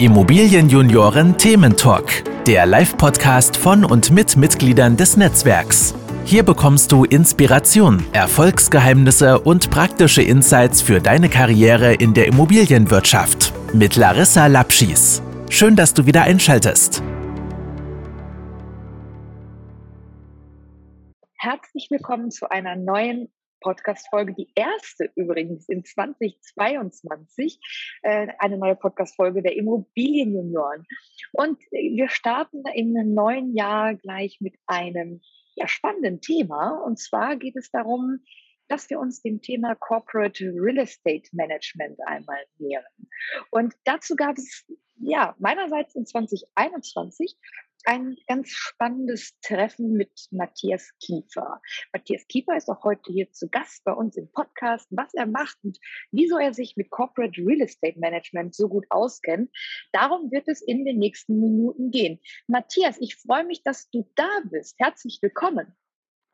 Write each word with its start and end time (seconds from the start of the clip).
Immobilienjunioren 0.00 1.36
Thementalk, 1.36 2.24
der 2.46 2.64
Live-Podcast 2.64 3.58
von 3.58 3.84
und 3.84 4.10
mit 4.10 4.34
Mitgliedern 4.34 4.96
des 4.96 5.18
Netzwerks. 5.18 5.94
Hier 6.24 6.42
bekommst 6.42 6.90
du 6.90 7.04
Inspiration, 7.04 8.02
Erfolgsgeheimnisse 8.14 9.38
und 9.40 9.68
praktische 9.68 10.22
Insights 10.22 10.80
für 10.80 11.02
deine 11.02 11.28
Karriere 11.28 11.92
in 11.92 12.14
der 12.14 12.28
Immobilienwirtschaft 12.28 13.52
mit 13.74 13.96
Larissa 13.96 14.46
Lapschis. 14.46 15.22
Schön, 15.50 15.76
dass 15.76 15.92
du 15.92 16.06
wieder 16.06 16.22
einschaltest. 16.22 17.02
Herzlich 21.36 21.88
willkommen 21.90 22.30
zu 22.30 22.50
einer 22.50 22.74
neuen 22.74 23.28
Podcast-Folge, 23.60 24.34
die 24.34 24.50
erste 24.54 25.10
übrigens 25.14 25.68
in 25.68 25.84
2022, 25.84 27.60
äh, 28.02 28.28
eine 28.38 28.58
neue 28.58 28.76
Podcast-Folge 28.76 29.42
der 29.42 29.56
Immobilienjunioren. 29.56 30.86
Und 31.32 31.60
wir 31.70 32.08
starten 32.08 32.62
im 32.74 33.14
neuen 33.14 33.54
Jahr 33.54 33.94
gleich 33.94 34.38
mit 34.40 34.56
einem 34.66 35.20
ja, 35.54 35.68
spannenden 35.68 36.20
Thema. 36.20 36.82
Und 36.84 36.98
zwar 36.98 37.36
geht 37.36 37.56
es 37.56 37.70
darum, 37.70 38.20
dass 38.68 38.88
wir 38.88 39.00
uns 39.00 39.20
dem 39.20 39.42
Thema 39.42 39.74
Corporate 39.74 40.44
Real 40.44 40.78
Estate 40.78 41.28
Management 41.32 41.98
einmal 42.06 42.38
nähern. 42.58 42.84
Und 43.50 43.74
dazu 43.84 44.14
gab 44.14 44.38
es 44.38 44.64
ja 44.96 45.34
meinerseits 45.38 45.94
in 45.96 46.06
2021 46.06 47.36
ein 47.84 48.16
ganz 48.26 48.50
spannendes 48.50 49.38
Treffen 49.40 49.92
mit 49.92 50.26
Matthias 50.30 50.90
Kiefer. 51.00 51.60
Matthias 51.92 52.26
Kiefer 52.28 52.56
ist 52.56 52.68
auch 52.68 52.84
heute 52.84 53.12
hier 53.12 53.30
zu 53.32 53.48
Gast 53.48 53.84
bei 53.84 53.92
uns 53.92 54.16
im 54.16 54.30
Podcast, 54.32 54.88
was 54.90 55.12
er 55.14 55.26
macht 55.26 55.56
und 55.62 55.78
wieso 56.10 56.38
er 56.38 56.54
sich 56.54 56.76
mit 56.76 56.90
Corporate 56.90 57.40
Real 57.40 57.60
Estate 57.60 57.98
Management 57.98 58.54
so 58.54 58.68
gut 58.68 58.86
auskennt. 58.90 59.50
Darum 59.92 60.30
wird 60.30 60.48
es 60.48 60.62
in 60.62 60.84
den 60.84 60.98
nächsten 60.98 61.40
Minuten 61.40 61.90
gehen. 61.90 62.20
Matthias, 62.46 62.96
ich 63.00 63.16
freue 63.16 63.44
mich, 63.44 63.62
dass 63.62 63.90
du 63.90 64.10
da 64.14 64.28
bist. 64.44 64.76
Herzlich 64.78 65.18
willkommen. 65.22 65.76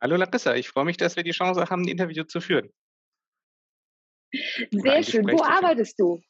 Hallo 0.01 0.17
Larissa, 0.17 0.55
ich 0.55 0.69
freue 0.69 0.85
mich, 0.85 0.97
dass 0.97 1.17
wir 1.17 1.23
die 1.23 1.31
Chance 1.31 1.71
haben, 1.71 1.83
ein 1.83 1.89
Interview 1.89 2.25
zu 2.25 2.41
führen. 2.41 2.71
Sehr 4.71 5.03
schön. 5.03 5.27
Wo 5.27 5.43
arbeitest 5.43 5.99
du? 5.99 6.21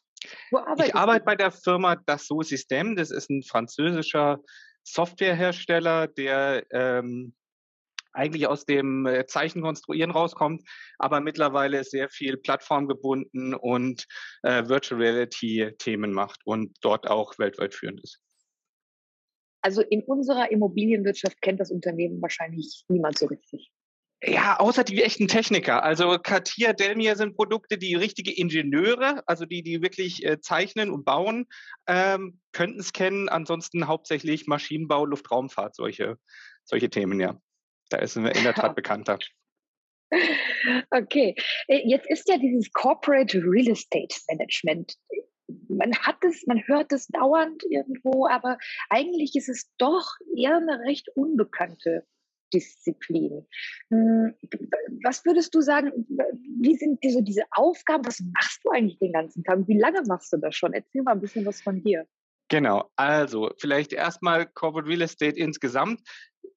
Wo 0.51 0.59
arbeitest 0.59 0.89
ich 0.89 0.95
arbeite 0.95 1.25
bei 1.25 1.35
der 1.35 1.51
Firma 1.51 1.97
Dassault 1.97 2.47
System. 2.47 2.97
Das 2.97 3.11
ist 3.11 3.31
ein 3.31 3.43
französischer 3.43 4.41
Softwarehersteller, 4.87 6.07
der 6.07 6.65
ähm, 6.71 7.35
eigentlich 8.13 8.47
aus 8.47 8.65
dem 8.65 9.07
äh, 9.07 9.27
Zeichenkonstruieren 9.27 10.11
rauskommt, 10.11 10.63
aber 10.99 11.21
mittlerweile 11.21 11.85
sehr 11.85 12.09
viel 12.09 12.37
plattformgebunden 12.37 13.55
und 13.55 14.07
äh, 14.43 14.67
Virtual 14.69 15.01
Reality 15.01 15.73
Themen 15.79 16.13
macht 16.13 16.41
und 16.45 16.77
dort 16.81 17.09
auch 17.09 17.39
weltweit 17.39 17.75
führend 17.75 18.03
ist. 18.03 18.21
Also 19.61 19.83
in 19.83 20.03
unserer 20.05 20.51
Immobilienwirtschaft 20.51 21.43
kennt 21.43 21.61
das 21.61 21.71
Unternehmen 21.71 22.23
wahrscheinlich 22.23 22.85
niemand 22.89 23.19
so 23.19 23.27
richtig. 23.27 23.73
Ja, 24.23 24.59
außer 24.59 24.83
die 24.83 25.03
echten 25.03 25.29
Techniker. 25.29 25.83
Also 25.83 26.19
Katia, 26.19 26.73
Delmia 26.73 27.17
sind 27.17 27.37
Produkte, 27.37 27.77
die 27.77 27.95
richtige 27.95 28.35
Ingenieure, 28.35 29.23
also 29.27 29.45
die, 29.45 29.63
die 29.63 29.83
wirklich 29.83 30.25
äh, 30.25 30.41
zeichnen 30.41 30.91
und 30.91 31.05
bauen, 31.05 31.47
ähm, 31.87 32.41
könnten 32.53 32.81
es 32.81 32.93
kennen. 32.93 33.29
Ansonsten 33.29 33.87
hauptsächlich 33.87 34.47
Maschinenbau, 34.47 35.05
Luftraumfahrt, 35.05 35.75
solche, 35.75 36.19
solche 36.65 36.89
Themen, 36.89 37.21
ja. 37.21 37.39
Da 37.91 37.99
ist 37.99 38.17
es 38.17 38.37
in 38.37 38.43
der 38.43 38.55
Tat 38.55 38.75
bekannter. 38.75 39.19
Okay, 40.91 41.35
äh, 41.69 41.83
jetzt 41.85 42.09
ist 42.09 42.29
ja 42.29 42.39
dieses 42.39 42.73
Corporate 42.73 43.39
Real 43.39 43.69
Estate 43.69 44.17
Management 44.29 44.97
man 45.69 45.97
hat 45.99 46.17
es, 46.25 46.45
man 46.47 46.67
hört 46.67 46.93
es 46.93 47.07
dauernd 47.07 47.63
irgendwo, 47.71 48.27
aber 48.27 48.59
eigentlich 48.89 49.37
ist 49.37 49.49
es 49.49 49.71
doch 49.79 50.09
eher 50.37 50.57
eine 50.57 50.81
recht 50.81 51.09
unbekannte 51.15 52.05
Disziplin. 52.53 53.47
Hm, 53.91 54.35
was 55.05 55.25
würdest 55.25 55.55
du 55.55 55.61
sagen, 55.61 55.93
wie 56.61 56.77
sind 56.77 57.03
diese, 57.03 57.23
diese 57.23 57.45
Aufgaben? 57.53 58.05
Was 58.07 58.21
machst 58.33 58.61
du 58.65 58.71
eigentlich 58.71 58.99
den 58.99 59.13
ganzen 59.13 59.45
Tag? 59.45 59.67
Wie 59.67 59.79
lange 59.79 60.03
machst 60.07 60.33
du 60.33 60.39
das 60.39 60.55
schon? 60.55 60.73
Erzähl 60.73 61.03
mal 61.03 61.13
ein 61.13 61.21
bisschen 61.21 61.45
was 61.45 61.61
von 61.61 61.83
dir. 61.83 62.07
Genau, 62.49 62.89
also 62.95 63.51
vielleicht 63.59 63.93
erstmal 63.93 64.47
Corporate 64.47 64.89
Real 64.89 65.03
Estate 65.03 65.39
insgesamt 65.39 66.01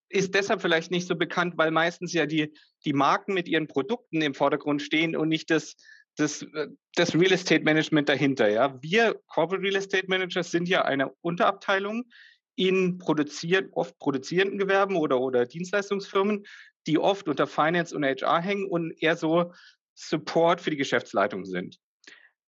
ist 0.09 0.34
deshalb 0.34 0.62
vielleicht 0.62 0.91
nicht 0.91 1.08
so 1.08 1.16
bekannt, 1.16 1.53
weil 1.58 1.72
meistens 1.72 2.13
ja 2.13 2.25
die, 2.25 2.53
die 2.86 2.94
Marken 2.94 3.34
mit 3.34 3.47
ihren 3.47 3.68
Produkten 3.68 4.22
im 4.22 4.34
Vordergrund 4.34 4.81
stehen 4.81 5.16
und 5.16 5.30
nicht 5.30 5.50
das, 5.50 5.75
das, 6.16 6.46
das 6.96 7.16
Real 7.16 7.31
Estate 7.31 7.63
Management 7.63 8.09
dahinter. 8.09 8.50
Ja? 8.50 8.78
Wir 8.81 9.19
Corporate 9.28 9.63
Real 9.63 9.75
Estate 9.75 10.08
Managers 10.08 10.52
sind 10.52 10.68
ja 10.68 10.84
eine 10.84 11.12
Unterabteilung 11.22 12.06
in 12.59 12.97
produziert, 12.97 13.70
oft 13.72 13.97
produzierenden 14.00 14.59
Gewerben 14.59 14.97
oder, 14.97 15.22
oder 15.22 15.46
Dienstleistungsfirmen, 15.46 16.46
die 16.88 17.00
oft 17.00 17.30
unter 17.30 17.47
Finance 17.47 17.96
und 17.96 18.03
HR 18.03 18.42
hängen 18.42 18.68
und 18.68 18.92
eher 19.02 19.16
so 19.16 19.53
Support 19.96 20.59
für 20.59 20.69
die 20.69 20.78
Geschäftsleitung 20.78 21.46
sind. 21.46 21.78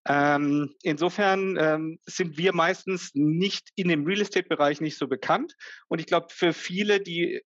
Ähm, 0.06 0.74
insofern 0.82 1.56
ähm, 1.58 1.98
sind 2.04 2.36
wir 2.36 2.52
meistens 2.52 3.12
nicht 3.14 3.70
in 3.74 3.88
dem 3.88 4.04
Real 4.04 4.20
Estate-Bereich 4.20 4.80
nicht 4.80 4.98
so 4.98 5.06
bekannt. 5.08 5.54
Und 5.88 6.00
ich 6.00 6.06
glaube, 6.06 6.26
für 6.30 6.52
viele, 6.52 7.00
die 7.00 7.40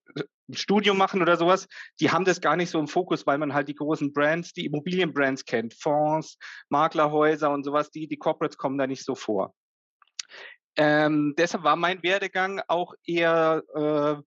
ein 0.49 0.55
Studium 0.55 0.97
machen 0.97 1.23
oder 1.23 1.37
sowas, 1.37 1.69
die 2.01 2.11
haben 2.11 2.25
das 2.25 2.41
gar 2.41 2.57
nicht 2.57 2.71
so 2.71 2.81
im 2.81 2.89
Fokus, 2.89 3.27
weil 3.27 3.39
man 3.39 3.53
halt 3.53 3.69
die 3.69 3.75
großen 3.75 4.13
Brands, 4.13 4.53
die 4.55 4.65
Immobilienbrands 4.65 5.45
kennt, 5.45 5.75
Fonds, 5.75 6.39
Maklerhäuser 6.69 7.51
und 7.51 7.63
sowas, 7.63 7.91
die, 7.91 8.09
die 8.09 8.17
Corporates 8.17 8.57
kommen 8.57 8.79
da 8.79 8.87
nicht 8.87 9.05
so 9.05 9.15
vor. 9.15 9.55
Ähm, 10.77 11.35
deshalb 11.39 11.65
war 11.65 11.77
mein 11.77 12.03
Werdegang 12.03 12.61
auch 12.69 12.95
eher 13.05 13.63
äh, 13.75 14.23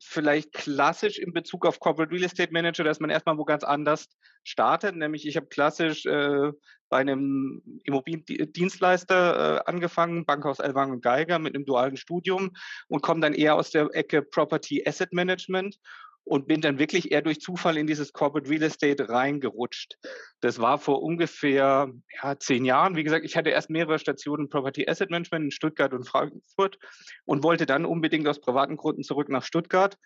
vielleicht 0.00 0.52
klassisch 0.52 1.18
in 1.18 1.32
Bezug 1.32 1.66
auf 1.66 1.78
Corporate 1.78 2.12
Real 2.12 2.24
Estate 2.24 2.52
Manager, 2.52 2.84
dass 2.84 3.00
man 3.00 3.10
erstmal 3.10 3.38
wo 3.38 3.44
ganz 3.44 3.64
anders 3.64 4.08
startet. 4.42 4.96
Nämlich 4.96 5.26
ich 5.26 5.36
habe 5.36 5.46
klassisch 5.46 6.06
äh, 6.06 6.52
bei 6.88 6.98
einem 6.98 7.62
Immobiliendienstleister 7.84 9.56
äh, 9.56 9.70
angefangen, 9.70 10.24
Bankhaus 10.24 10.58
Elwang 10.58 10.92
und 10.92 11.02
Geiger 11.02 11.38
mit 11.38 11.54
einem 11.54 11.64
dualen 11.64 11.96
Studium 11.96 12.52
und 12.88 13.02
komme 13.02 13.20
dann 13.20 13.34
eher 13.34 13.54
aus 13.56 13.70
der 13.70 13.88
Ecke 13.92 14.22
Property 14.22 14.82
Asset 14.86 15.12
Management 15.12 15.78
und 16.24 16.48
bin 16.48 16.60
dann 16.62 16.78
wirklich 16.78 17.12
eher 17.12 17.22
durch 17.22 17.40
Zufall 17.40 17.76
in 17.76 17.86
dieses 17.86 18.12
Corporate 18.12 18.48
Real 18.48 18.62
Estate 18.62 19.08
reingerutscht. 19.08 19.96
Das 20.40 20.58
war 20.58 20.78
vor 20.78 21.02
ungefähr 21.02 21.92
ja, 22.22 22.38
zehn 22.38 22.64
Jahren. 22.64 22.96
Wie 22.96 23.04
gesagt, 23.04 23.24
ich 23.24 23.36
hatte 23.36 23.50
erst 23.50 23.70
mehrere 23.70 23.98
Stationen 23.98 24.48
Property 24.48 24.88
Asset 24.88 25.10
Management 25.10 25.44
in 25.46 25.50
Stuttgart 25.50 25.92
und 25.92 26.08
Frankfurt 26.08 26.78
und 27.26 27.44
wollte 27.44 27.66
dann 27.66 27.84
unbedingt 27.84 28.26
aus 28.26 28.40
privaten 28.40 28.76
Gründen 28.76 29.02
zurück 29.02 29.28
nach 29.28 29.44
Stuttgart, 29.44 29.98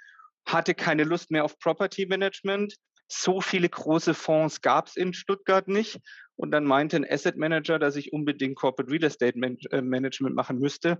hatte 0.44 0.74
keine 0.74 1.04
Lust 1.04 1.30
mehr 1.30 1.44
auf 1.44 1.58
Property 1.58 2.06
Management. 2.06 2.74
So 3.06 3.40
viele 3.40 3.68
große 3.68 4.12
Fonds 4.12 4.60
gab 4.60 4.88
es 4.88 4.96
in 4.96 5.14
Stuttgart 5.14 5.68
nicht. 5.68 6.00
Und 6.36 6.50
dann 6.50 6.64
meinte 6.64 6.96
ein 6.96 7.06
Asset 7.08 7.36
Manager, 7.36 7.78
dass 7.78 7.96
ich 7.96 8.12
unbedingt 8.12 8.56
Corporate 8.56 8.92
Real 8.92 9.04
Estate 9.04 9.38
äh, 9.70 9.82
Management 9.82 10.34
machen 10.34 10.58
müsste 10.58 10.98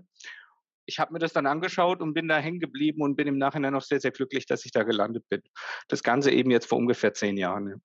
ich 0.89 0.97
habe 0.99 1.13
mir 1.13 1.19
das 1.19 1.33
dann 1.33 1.45
angeschaut 1.45 2.01
und 2.01 2.13
bin 2.13 2.27
da 2.27 2.39
hängen 2.39 2.59
geblieben 2.59 3.01
und 3.01 3.15
bin 3.15 3.27
im 3.27 3.37
Nachhinein 3.37 3.73
noch 3.73 3.83
sehr, 3.83 3.99
sehr 3.99 4.11
glücklich, 4.11 4.47
dass 4.47 4.65
ich 4.65 4.71
da 4.71 4.83
gelandet 4.83 5.23
bin. 5.29 5.41
Das 5.87 6.01
Ganze 6.01 6.31
eben 6.31 6.49
jetzt 6.49 6.65
vor 6.65 6.79
ungefähr 6.79 7.13
zehn 7.13 7.37
Jahren. 7.37 7.67
Ja. 7.67 7.75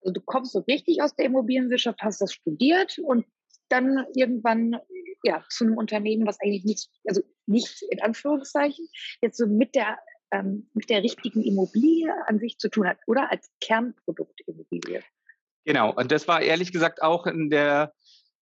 Also 0.00 0.14
du 0.14 0.20
kommst 0.22 0.52
so 0.52 0.60
richtig 0.60 1.02
aus 1.02 1.14
der 1.14 1.26
Immobilienwirtschaft, 1.26 2.00
hast 2.00 2.22
das 2.22 2.32
studiert 2.32 2.98
und 2.98 3.26
dann 3.68 4.06
irgendwann 4.14 4.76
ja 5.22 5.44
zu 5.50 5.64
einem 5.64 5.76
Unternehmen, 5.76 6.26
was 6.26 6.40
eigentlich 6.40 6.64
nichts, 6.64 6.90
also 7.06 7.20
nicht 7.46 7.82
in 7.90 8.00
Anführungszeichen, 8.00 8.88
jetzt 9.20 9.36
so 9.36 9.46
mit 9.46 9.74
der 9.74 9.98
ähm, 10.32 10.70
mit 10.74 10.88
der 10.88 11.02
richtigen 11.02 11.42
Immobilie 11.42 12.08
an 12.26 12.38
sich 12.38 12.56
zu 12.58 12.70
tun 12.70 12.88
hat, 12.88 12.98
oder 13.06 13.30
als 13.30 13.50
Kernprodukt 13.60 14.40
Immobilie. 14.46 15.02
Genau, 15.66 15.92
und 15.94 16.10
das 16.10 16.26
war 16.26 16.40
ehrlich 16.40 16.72
gesagt 16.72 17.02
auch 17.02 17.26
in 17.26 17.50
der 17.50 17.92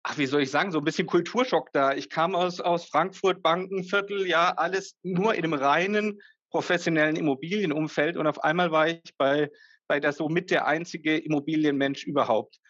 ach, 0.05 0.19
wie 0.19 0.27
soll 0.27 0.43
ich 0.43 0.51
sagen, 0.51 0.71
so 0.71 0.79
ein 0.79 0.85
bisschen 0.85 1.07
Kulturschock 1.07 1.73
da. 1.73 1.95
Ich 1.95 2.11
kam 2.11 2.35
aus, 2.35 2.61
aus 2.61 2.85
Frankfurt, 2.85 3.43
Bankenviertel, 3.43 4.27
ja, 4.27 4.53
alles 4.53 4.97
nur 5.03 5.35
in 5.35 5.45
einem 5.45 5.55
reinen 5.55 6.21
professionellen 6.51 7.17
Immobilienumfeld 7.17 8.17
und 8.17 8.27
auf 8.29 8.45
einmal 8.45 8.71
war 8.71 8.87
ich 8.87 9.17
bei, 9.17 9.51
bei 9.89 9.99
der 9.99 10.13
so 10.13 10.29
mit 10.29 10.51
der 10.51 10.67
einzige 10.67 11.17
Immobilienmensch 11.17 12.05
überhaupt. 12.05 12.61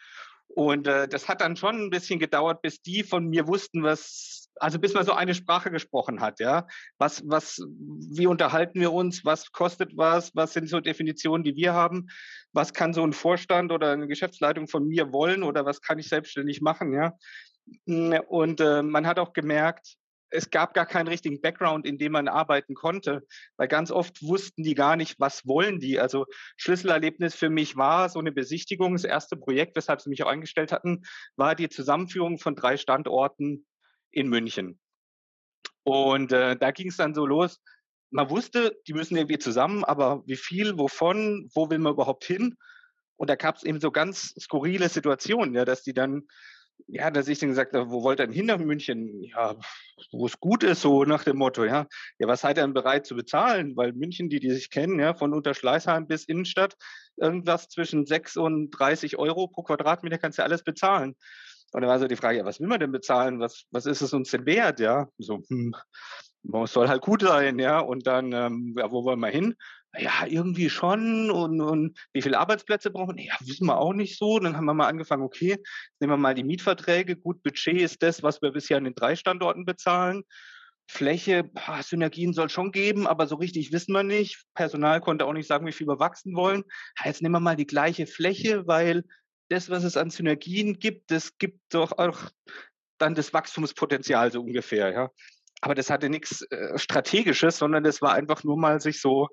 Und 0.55 0.87
äh, 0.87 1.09
das 1.09 1.29
hat 1.29 1.41
dann 1.41 1.57
schon 1.57 1.87
ein 1.87 1.91
bisschen 1.91 2.21
gedauert, 2.21 2.63
bis 2.63 2.81
die 2.81 3.03
von 3.03 3.29
mir 3.29 3.49
wussten, 3.49 3.83
was, 3.83 4.51
also 4.55 4.79
bis 4.79 4.95
man 4.95 5.05
so 5.05 5.13
eine 5.13 5.35
Sprache 5.35 5.73
gesprochen 5.73 6.21
hat, 6.21 6.39
ja. 6.39 6.69
Was, 6.97 7.29
was, 7.29 7.61
wie 7.77 8.29
unterhalten 8.29 8.79
wir 8.81 8.93
uns? 8.93 9.25
Was 9.25 9.51
kostet 9.51 9.97
was? 9.97 10.31
Was 10.37 10.53
sind 10.53 10.69
so 10.69 10.79
Definitionen, 10.79 11.43
die 11.43 11.57
wir 11.57 11.75
haben? 11.75 12.07
Was 12.53 12.73
kann 12.73 12.95
so 12.95 13.05
ein 13.05 13.13
Vorstand 13.13 13.73
oder 13.73 13.91
eine 13.91 14.07
Geschäftsleitung 14.07 14.69
von 14.69 14.87
mir 14.87 15.13
wollen 15.13 15.43
oder 15.43 15.65
was 15.65 15.81
kann 15.81 15.99
ich 15.99 16.09
selbstständig 16.09 16.61
machen, 16.61 16.93
ja? 16.93 17.15
Und 18.29 18.61
äh, 18.61 18.83
man 18.83 19.07
hat 19.09 19.19
auch 19.19 19.33
gemerkt, 19.33 19.97
es 20.35 20.51
gab 20.51 20.75
gar 20.75 20.87
keinen 20.87 21.09
richtigen 21.09 21.41
Background, 21.41 21.87
in 21.87 21.97
dem 21.97 22.13
man 22.13 22.27
arbeiten 22.29 22.75
konnte, 22.75 23.25
weil 23.57 23.69
ganz 23.69 23.91
oft 23.91 24.21
wussten 24.23 24.65
die 24.65 24.75
gar 24.75 24.97
nicht, 24.97 25.21
was 25.21 25.47
wollen 25.47 25.79
die. 25.79 26.01
Also 26.01 26.27
Schlüsselerlebnis 26.57 27.35
für 27.37 27.51
mich 27.51 27.77
war 27.77 28.09
so 28.09 28.19
eine 28.19 28.33
Besichtigung. 28.33 28.95
Das 28.95 29.05
erste 29.05 29.37
Projekt, 29.37 29.77
weshalb 29.77 30.01
sie 30.01 30.11
mich 30.11 30.25
auch 30.25 30.29
eingestellt 30.29 30.73
hatten, 30.73 31.03
war 31.37 31.55
die 31.55 31.69
Zusammenführung 31.69 32.39
von 32.39 32.57
drei 32.57 32.77
Standorten 32.77 33.65
in 34.11 34.29
München. 34.29 34.81
Und 35.85 36.33
äh, 36.33 36.57
da 36.57 36.73
ging 36.73 36.89
es 36.89 36.97
dann 36.97 37.15
so 37.15 37.27
los. 37.27 37.61
Man 38.11 38.29
wusste, 38.29 38.77
die 38.89 38.93
müssen 38.93 39.17
irgendwie 39.17 39.39
zusammen, 39.39 39.85
aber 39.85 40.23
wie 40.27 40.37
viel, 40.37 40.79
wovon, 40.79 41.49
wo 41.55 41.71
will 41.71 41.79
man 41.79 41.93
überhaupt 41.93 42.25
hin? 42.25 42.57
Und 43.17 43.31
da 43.31 43.37
gab 43.37 43.57
es 43.57 43.63
eben 43.63 43.81
so 43.81 43.93
ganz 43.93 44.35
skurrile 44.41 44.89
Situationen, 44.89 45.55
ja, 45.55 45.65
dass 45.65 45.83
die 45.83 45.95
dann 45.95 46.27
ja, 46.87 47.11
dass 47.11 47.29
ich 47.29 47.39
dann 47.39 47.49
gesagt 47.49 47.75
habe, 47.75 47.91
wo 47.91 48.03
wollt 48.03 48.21
ihr 48.21 48.27
denn 48.27 48.35
hin 48.35 48.47
nach 48.47 48.59
München? 48.59 49.23
Ja, 49.23 49.57
wo 50.13 50.27
es 50.27 50.39
gut 50.39 50.63
ist, 50.63 50.83
so 50.83 51.05
nach 51.05 51.25
dem 51.25 51.37
Motto, 51.39 51.65
ja. 51.65 51.87
Ja, 52.19 52.29
was 52.29 52.43
seid 52.43 52.59
ihr 52.59 52.63
denn 52.63 52.75
bereit 52.75 53.07
zu 53.07 53.15
bezahlen? 53.15 53.77
Weil 53.77 53.93
München, 53.93 54.29
die, 54.29 54.41
die 54.41 54.51
sich 54.51 54.71
kennen, 54.71 55.01
ja, 55.01 55.15
von 55.15 55.33
Unterschleißheim 55.33 56.07
bis 56.07 56.25
Innenstadt, 56.25 56.77
irgendwas 57.17 57.69
zwischen 57.69 58.07
6 58.07 58.37
und 58.37 58.71
30 58.71 59.19
Euro 59.19 59.49
pro 59.49 59.63
Quadratmeter 59.63 60.19
kannst 60.19 60.39
du 60.39 60.43
alles 60.45 60.63
bezahlen. 60.63 61.17
Und 61.73 61.81
dann 61.81 61.91
war 61.91 61.99
so 61.99 62.07
die 62.07 62.17
Frage, 62.17 62.39
ja, 62.39 62.45
was 62.45 62.61
will 62.61 62.69
man 62.69 62.81
denn 62.81 62.93
bezahlen? 62.93 63.41
Was, 63.41 63.65
was 63.71 63.87
ist 63.87 64.01
es 64.01 64.13
uns 64.13 64.31
denn 64.31 64.47
wert? 64.47 64.79
Ja, 64.79 65.09
so, 65.19 65.43
hm, 65.49 65.75
soll 66.67 66.89
halt 66.89 67.03
gut 67.03 67.23
sein, 67.23 67.59
ja. 67.59 67.81
Und 67.81 68.07
dann, 68.07 68.33
ähm, 68.33 68.75
ja, 68.79 68.93
wo 68.93 69.05
wollen 69.05 69.21
wir 69.21 69.29
hin? 69.29 69.57
Ja, 69.99 70.27
irgendwie 70.27 70.71
schon. 70.71 71.31
Und, 71.31 71.61
und 71.61 71.99
wie 72.13 72.23
viele 72.23 72.39
Arbeitsplätze 72.39 72.91
brauchen? 72.91 73.19
Ja, 73.19 73.35
wissen 73.41 73.67
wir 73.67 73.79
auch 73.79 73.93
nicht 73.93 74.19
so. 74.19 74.39
Dann 74.39 74.57
haben 74.57 74.65
wir 74.65 74.75
mal 74.75 74.89
angefangen, 74.89 75.23
okay, 75.23 75.59
nehmen 76.01 76.13
wir 76.13 76.17
mal 76.17 76.35
die 76.35 76.45
Mietverträge. 76.45 77.17
Gut, 77.17 77.43
Budget 77.43 77.81
ist 77.81 78.03
das, 78.03 78.23
was 78.23 78.43
wir 78.43 78.53
bisher 78.53 78.77
an 78.77 78.85
den 78.85 78.95
drei 78.95 79.17
Standorten 79.17 79.65
bezahlen. 79.65 80.23
Fläche, 80.87 81.45
boah, 81.45 81.83
Synergien 81.83 82.35
soll 82.35 82.51
schon 82.51 82.71
geben, 82.71 83.07
aber 83.07 83.27
so 83.27 83.37
richtig 83.37 83.73
wissen 83.73 83.93
wir 83.93 84.03
nicht. 84.03 84.45
Personal 84.55 85.01
konnte 85.01 85.25
auch 85.25 85.33
nicht 85.33 85.47
sagen, 85.47 85.67
wie 85.67 85.73
viel 85.73 85.87
wir 85.87 85.99
wachsen 85.99 86.37
wollen. 86.37 86.65
Jetzt 87.05 87.23
nehmen 87.23 87.35
wir 87.35 87.41
mal 87.41 87.57
die 87.57 87.67
gleiche 87.67 88.07
Fläche, 88.07 88.67
weil 88.67 89.05
das, 89.49 89.71
was 89.71 89.85
es 89.85 89.97
an 89.97 90.11
Synergien 90.11 90.79
gibt, 90.79 91.11
das 91.11 91.39
gibt 91.39 91.61
doch 91.71 91.93
auch 91.93 92.31
dann 92.99 93.15
das 93.15 93.33
Wachstumspotenzial 93.33 94.31
so 94.31 94.41
ungefähr, 94.41 94.93
ja. 94.93 95.11
Aber 95.61 95.75
das 95.75 95.89
hatte 95.89 96.11
nichts 96.11 96.43
äh, 96.51 96.79
Strategisches, 96.79 97.59
sondern 97.59 97.85
das 97.85 98.03
war 98.03 98.13
einfach 98.13 98.45
nur 98.45 98.59
mal 98.59 98.81
sich 98.81 99.01
so 99.01 99.29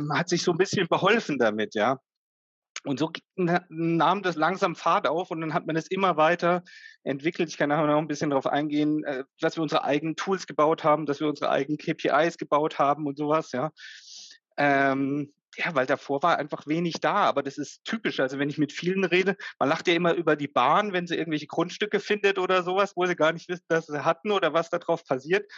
man 0.00 0.18
hat 0.18 0.28
sich 0.28 0.42
so 0.42 0.52
ein 0.52 0.58
bisschen 0.58 0.88
beholfen 0.88 1.38
damit, 1.38 1.74
ja. 1.74 1.98
Und 2.84 2.98
so 2.98 3.10
nahm 3.36 4.22
das 4.22 4.36
langsam 4.36 4.76
Fahrt 4.76 5.06
auf 5.08 5.30
und 5.30 5.40
dann 5.40 5.54
hat 5.54 5.66
man 5.66 5.76
es 5.76 5.86
immer 5.90 6.18
weiter 6.18 6.62
entwickelt. 7.02 7.48
Ich 7.48 7.56
kann 7.56 7.70
nachher 7.70 7.86
noch 7.86 7.98
ein 7.98 8.08
bisschen 8.08 8.30
darauf 8.30 8.46
eingehen, 8.46 9.02
äh, 9.04 9.24
dass 9.40 9.56
wir 9.56 9.62
unsere 9.62 9.84
eigenen 9.84 10.16
Tools 10.16 10.46
gebaut 10.46 10.84
haben, 10.84 11.06
dass 11.06 11.20
wir 11.20 11.28
unsere 11.28 11.50
eigenen 11.50 11.78
KPIs 11.78 12.36
gebaut 12.36 12.78
haben 12.78 13.06
und 13.06 13.16
sowas, 13.16 13.52
ja. 13.52 13.70
Ähm, 14.58 15.32
ja, 15.56 15.74
weil 15.74 15.86
davor 15.86 16.22
war 16.22 16.38
einfach 16.38 16.66
wenig 16.66 16.94
da, 17.00 17.14
aber 17.14 17.42
das 17.42 17.58
ist 17.58 17.84
typisch. 17.84 18.20
Also 18.20 18.38
wenn 18.38 18.50
ich 18.50 18.58
mit 18.58 18.72
vielen 18.72 19.04
rede, 19.04 19.36
man 19.58 19.68
lacht 19.68 19.88
ja 19.88 19.94
immer 19.94 20.14
über 20.14 20.36
die 20.36 20.48
Bahn, 20.48 20.92
wenn 20.92 21.06
sie 21.06 21.16
irgendwelche 21.16 21.46
Grundstücke 21.46 22.00
findet 22.00 22.38
oder 22.38 22.62
sowas, 22.62 22.94
wo 22.96 23.06
sie 23.06 23.16
gar 23.16 23.32
nicht 23.32 23.48
wissen, 23.48 23.64
dass 23.68 23.86
sie 23.86 24.04
hatten 24.04 24.30
oder 24.30 24.52
was 24.52 24.68
darauf 24.68 25.04
passiert. 25.04 25.50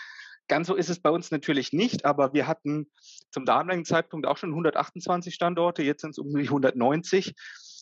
Ganz 0.48 0.68
so 0.68 0.74
ist 0.76 0.90
es 0.90 1.00
bei 1.00 1.10
uns 1.10 1.30
natürlich 1.30 1.72
nicht, 1.72 2.04
aber 2.04 2.32
wir 2.32 2.46
hatten 2.46 2.90
zum 3.30 3.44
damaligen 3.44 3.84
Zeitpunkt 3.84 4.26
auch 4.26 4.36
schon 4.36 4.50
128 4.50 5.34
Standorte, 5.34 5.82
jetzt 5.82 6.02
sind 6.02 6.10
es 6.10 6.18
um 6.18 6.34
die 6.34 6.44
190. 6.44 7.34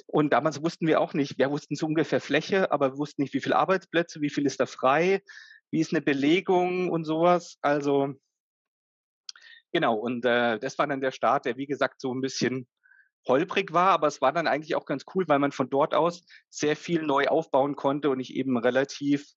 Und 0.06 0.32
damals 0.32 0.62
wussten 0.62 0.86
wir 0.86 1.00
auch 1.00 1.12
nicht, 1.14 1.38
wir 1.38 1.50
wussten 1.50 1.76
so 1.76 1.86
ungefähr 1.86 2.20
Fläche, 2.20 2.72
aber 2.72 2.92
wir 2.92 2.98
wussten 2.98 3.22
nicht, 3.22 3.34
wie 3.34 3.40
viele 3.40 3.56
Arbeitsplätze, 3.56 4.20
wie 4.20 4.30
viel 4.30 4.46
ist 4.46 4.60
da 4.60 4.66
frei, 4.66 5.22
wie 5.70 5.80
ist 5.80 5.92
eine 5.92 6.00
Belegung 6.00 6.90
und 6.90 7.04
sowas. 7.04 7.58
Also 7.60 8.14
genau, 9.72 9.96
und 9.96 10.24
äh, 10.24 10.58
das 10.58 10.78
war 10.78 10.86
dann 10.86 11.00
der 11.00 11.12
Start, 11.12 11.44
der 11.44 11.56
wie 11.56 11.66
gesagt 11.66 12.00
so 12.00 12.14
ein 12.14 12.22
bisschen 12.22 12.66
holprig 13.26 13.72
war, 13.72 13.90
aber 13.90 14.06
es 14.06 14.20
war 14.20 14.32
dann 14.32 14.46
eigentlich 14.46 14.74
auch 14.74 14.86
ganz 14.86 15.04
cool, 15.14 15.24
weil 15.28 15.38
man 15.38 15.52
von 15.52 15.70
dort 15.70 15.94
aus 15.94 16.24
sehr 16.48 16.76
viel 16.76 17.02
neu 17.02 17.26
aufbauen 17.26 17.76
konnte 17.76 18.10
und 18.10 18.20
ich 18.20 18.34
eben 18.34 18.56
relativ 18.56 19.34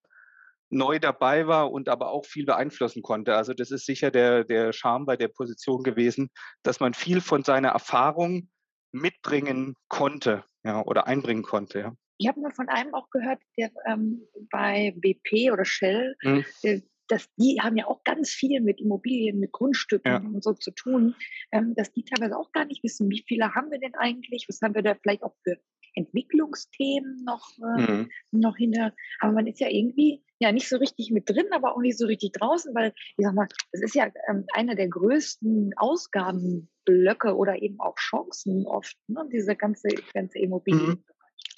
neu 0.70 1.00
dabei 1.00 1.48
war 1.48 1.72
und 1.72 1.90
aber 1.90 2.12
auch 2.12 2.26
viel 2.26 2.46
beeinflussen 2.46 3.02
konnte. 3.02 3.36
Also 3.36 3.54
das 3.54 3.72
ist 3.72 3.86
sicher 3.86 4.12
der, 4.12 4.44
der 4.44 4.74
Charme 4.74 5.06
bei 5.06 5.16
der 5.16 5.30
Position 5.30 5.84
gewesen, 5.84 6.30
dass 6.64 6.80
man 6.80 6.94
viel 6.94 7.22
von 7.22 7.44
seiner 7.44 7.70
Erfahrung 7.70 8.50
mitbringen 8.92 9.76
konnte 9.88 10.44
ja, 10.64 10.82
oder 10.84 11.08
einbringen 11.08 11.44
konnte. 11.44 11.80
Ja. 11.80 11.96
Ich 12.18 12.28
habe 12.28 12.42
mal 12.42 12.52
von 12.52 12.68
einem 12.68 12.94
auch 12.96 13.10
gehört, 13.12 13.42
der 13.58 13.72
ähm, 13.86 14.22
bei 14.50 14.94
BP 14.98 15.52
oder 15.52 15.66
Shell, 15.66 16.16
hm. 16.22 16.44
äh, 16.64 16.82
dass 17.08 17.30
die 17.36 17.60
haben 17.62 17.78
ja 17.78 17.88
auch 17.88 18.04
ganz 18.04 18.32
viel 18.32 18.60
mit 18.60 18.82
Immobilien, 18.82 19.40
mit 19.40 19.52
Grundstücken 19.52 20.12
ja. 20.12 20.18
und 20.18 20.44
so 20.44 20.54
zu 20.54 20.72
tun, 20.72 21.16
ähm, 21.52 21.74
dass 21.76 21.92
die 21.94 22.04
teilweise 22.04 22.38
auch 22.38 22.52
gar 22.52 22.66
nicht 22.66 22.84
wissen, 22.84 23.10
wie 23.10 23.24
viele 23.26 23.54
haben 23.56 23.72
wir 23.72 23.80
denn 23.80 23.96
eigentlich, 23.96 24.46
was 24.50 24.62
haben 24.62 24.76
wir 24.76 24.82
da 24.82 24.96
vielleicht 24.96 25.24
auch 25.24 25.36
für 25.44 25.58
Entwicklungsthemen 25.98 27.24
noch, 27.26 27.50
äh, 27.78 27.82
mhm. 27.82 28.10
noch 28.32 28.58
hinter. 28.58 28.94
Aber 29.20 29.34
man 29.34 29.48
ist 29.48 29.60
ja 29.60 29.70
irgendwie 29.70 30.24
ja 30.40 30.52
nicht 30.52 30.70
so 30.70 30.78
richtig 30.78 31.12
mit 31.12 31.30
drin, 31.30 31.48
aber 31.52 31.76
auch 31.76 31.82
nicht 31.82 31.98
so 31.98 32.06
richtig 32.06 32.34
draußen, 32.34 32.74
weil 32.76 32.94
ich 33.18 33.26
sag 33.26 33.34
mal, 33.34 33.48
das 33.72 33.82
ist 33.82 33.96
ja 33.96 34.12
ähm, 34.30 34.46
einer 34.54 34.76
der 34.76 34.88
größten 34.88 35.74
Ausgabenblöcke 35.78 37.36
oder 37.36 37.62
eben 37.62 37.80
auch 37.80 37.96
Chancen 37.96 38.66
oft, 38.68 38.96
ne? 39.08 39.28
diese 39.32 39.56
ganze, 39.56 39.90
ganze 40.14 40.40
Immobilien. 40.40 40.90
Mhm. 40.90 41.04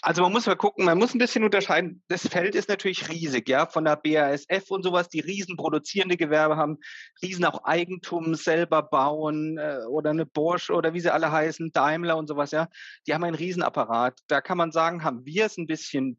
Also 0.02 0.22
man 0.22 0.32
muss 0.32 0.46
mal 0.46 0.56
gucken, 0.56 0.86
man 0.86 0.98
muss 0.98 1.14
ein 1.14 1.20
bisschen 1.20 1.44
unterscheiden. 1.44 2.02
Das 2.08 2.26
Feld 2.26 2.56
ist 2.56 2.70
natürlich 2.70 3.10
riesig, 3.10 3.50
ja, 3.50 3.66
von 3.66 3.84
der 3.84 3.98
BASF 3.98 4.72
und 4.72 4.84
sowas, 4.84 5.10
die 5.10 5.20
riesen 5.20 5.58
produzierende 5.58 6.16
Gewerbe 6.16 6.56
haben, 6.56 6.78
riesen 7.22 7.44
auch 7.44 7.66
Eigentum 7.66 8.36
selber 8.36 8.82
bauen 8.82 9.58
äh, 9.58 9.80
oder 9.90 10.12
eine 10.12 10.26
Bosch 10.26 10.70
oder 10.70 10.94
wie 10.94 11.02
sie 11.02 11.12
alle 11.12 11.32
heißen, 11.32 11.74
Daimler 11.74 12.16
und 12.16 12.28
sowas, 12.28 12.52
ja. 12.52 12.70
Die 13.08 13.14
haben 13.14 13.26
einen 13.26 13.36
Riesenapparat. 13.36 14.18
Da 14.28 14.40
kann 14.40 14.58
man 14.58 14.72
sagen, 14.72 15.04
haben 15.04 15.26
wir 15.26 15.46
es 15.46 15.58
ein 15.58 15.68
bisschen 15.68 16.18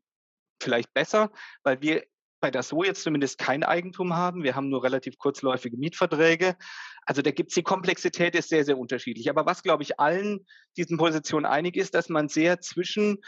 vielleicht 0.61 0.93
besser, 0.93 1.31
weil 1.63 1.81
wir 1.81 2.05
bei 2.41 2.51
der 2.51 2.63
So 2.63 2.83
jetzt 2.83 3.03
zumindest 3.03 3.39
kein 3.39 3.63
Eigentum 3.63 4.15
haben. 4.15 4.43
Wir 4.43 4.57
haben 4.57 4.69
nur 4.69 4.83
relativ 4.83 5.19
kurzläufige 5.19 5.77
Mietverträge. 5.77 6.57
Also 7.05 7.23
da 7.23 7.31
gibt 7.31 7.51
es 7.51 7.55
die 7.55 7.63
Komplexität 7.63 8.35
ist 8.35 8.49
sehr, 8.49 8.65
sehr 8.65 8.79
unterschiedlich. 8.79 9.29
Aber 9.31 9.47
was, 9.47 9.63
glaube 9.63 9.83
ich, 9.83 10.01
allen 10.01 10.47
diesen 10.77 10.97
Positionen 10.97 11.47
einig 11.47 11.77
ist, 11.77 11.95
dass 11.95 12.09
man 12.09 12.29
sehr 12.29 12.61
zwischen 12.61 13.19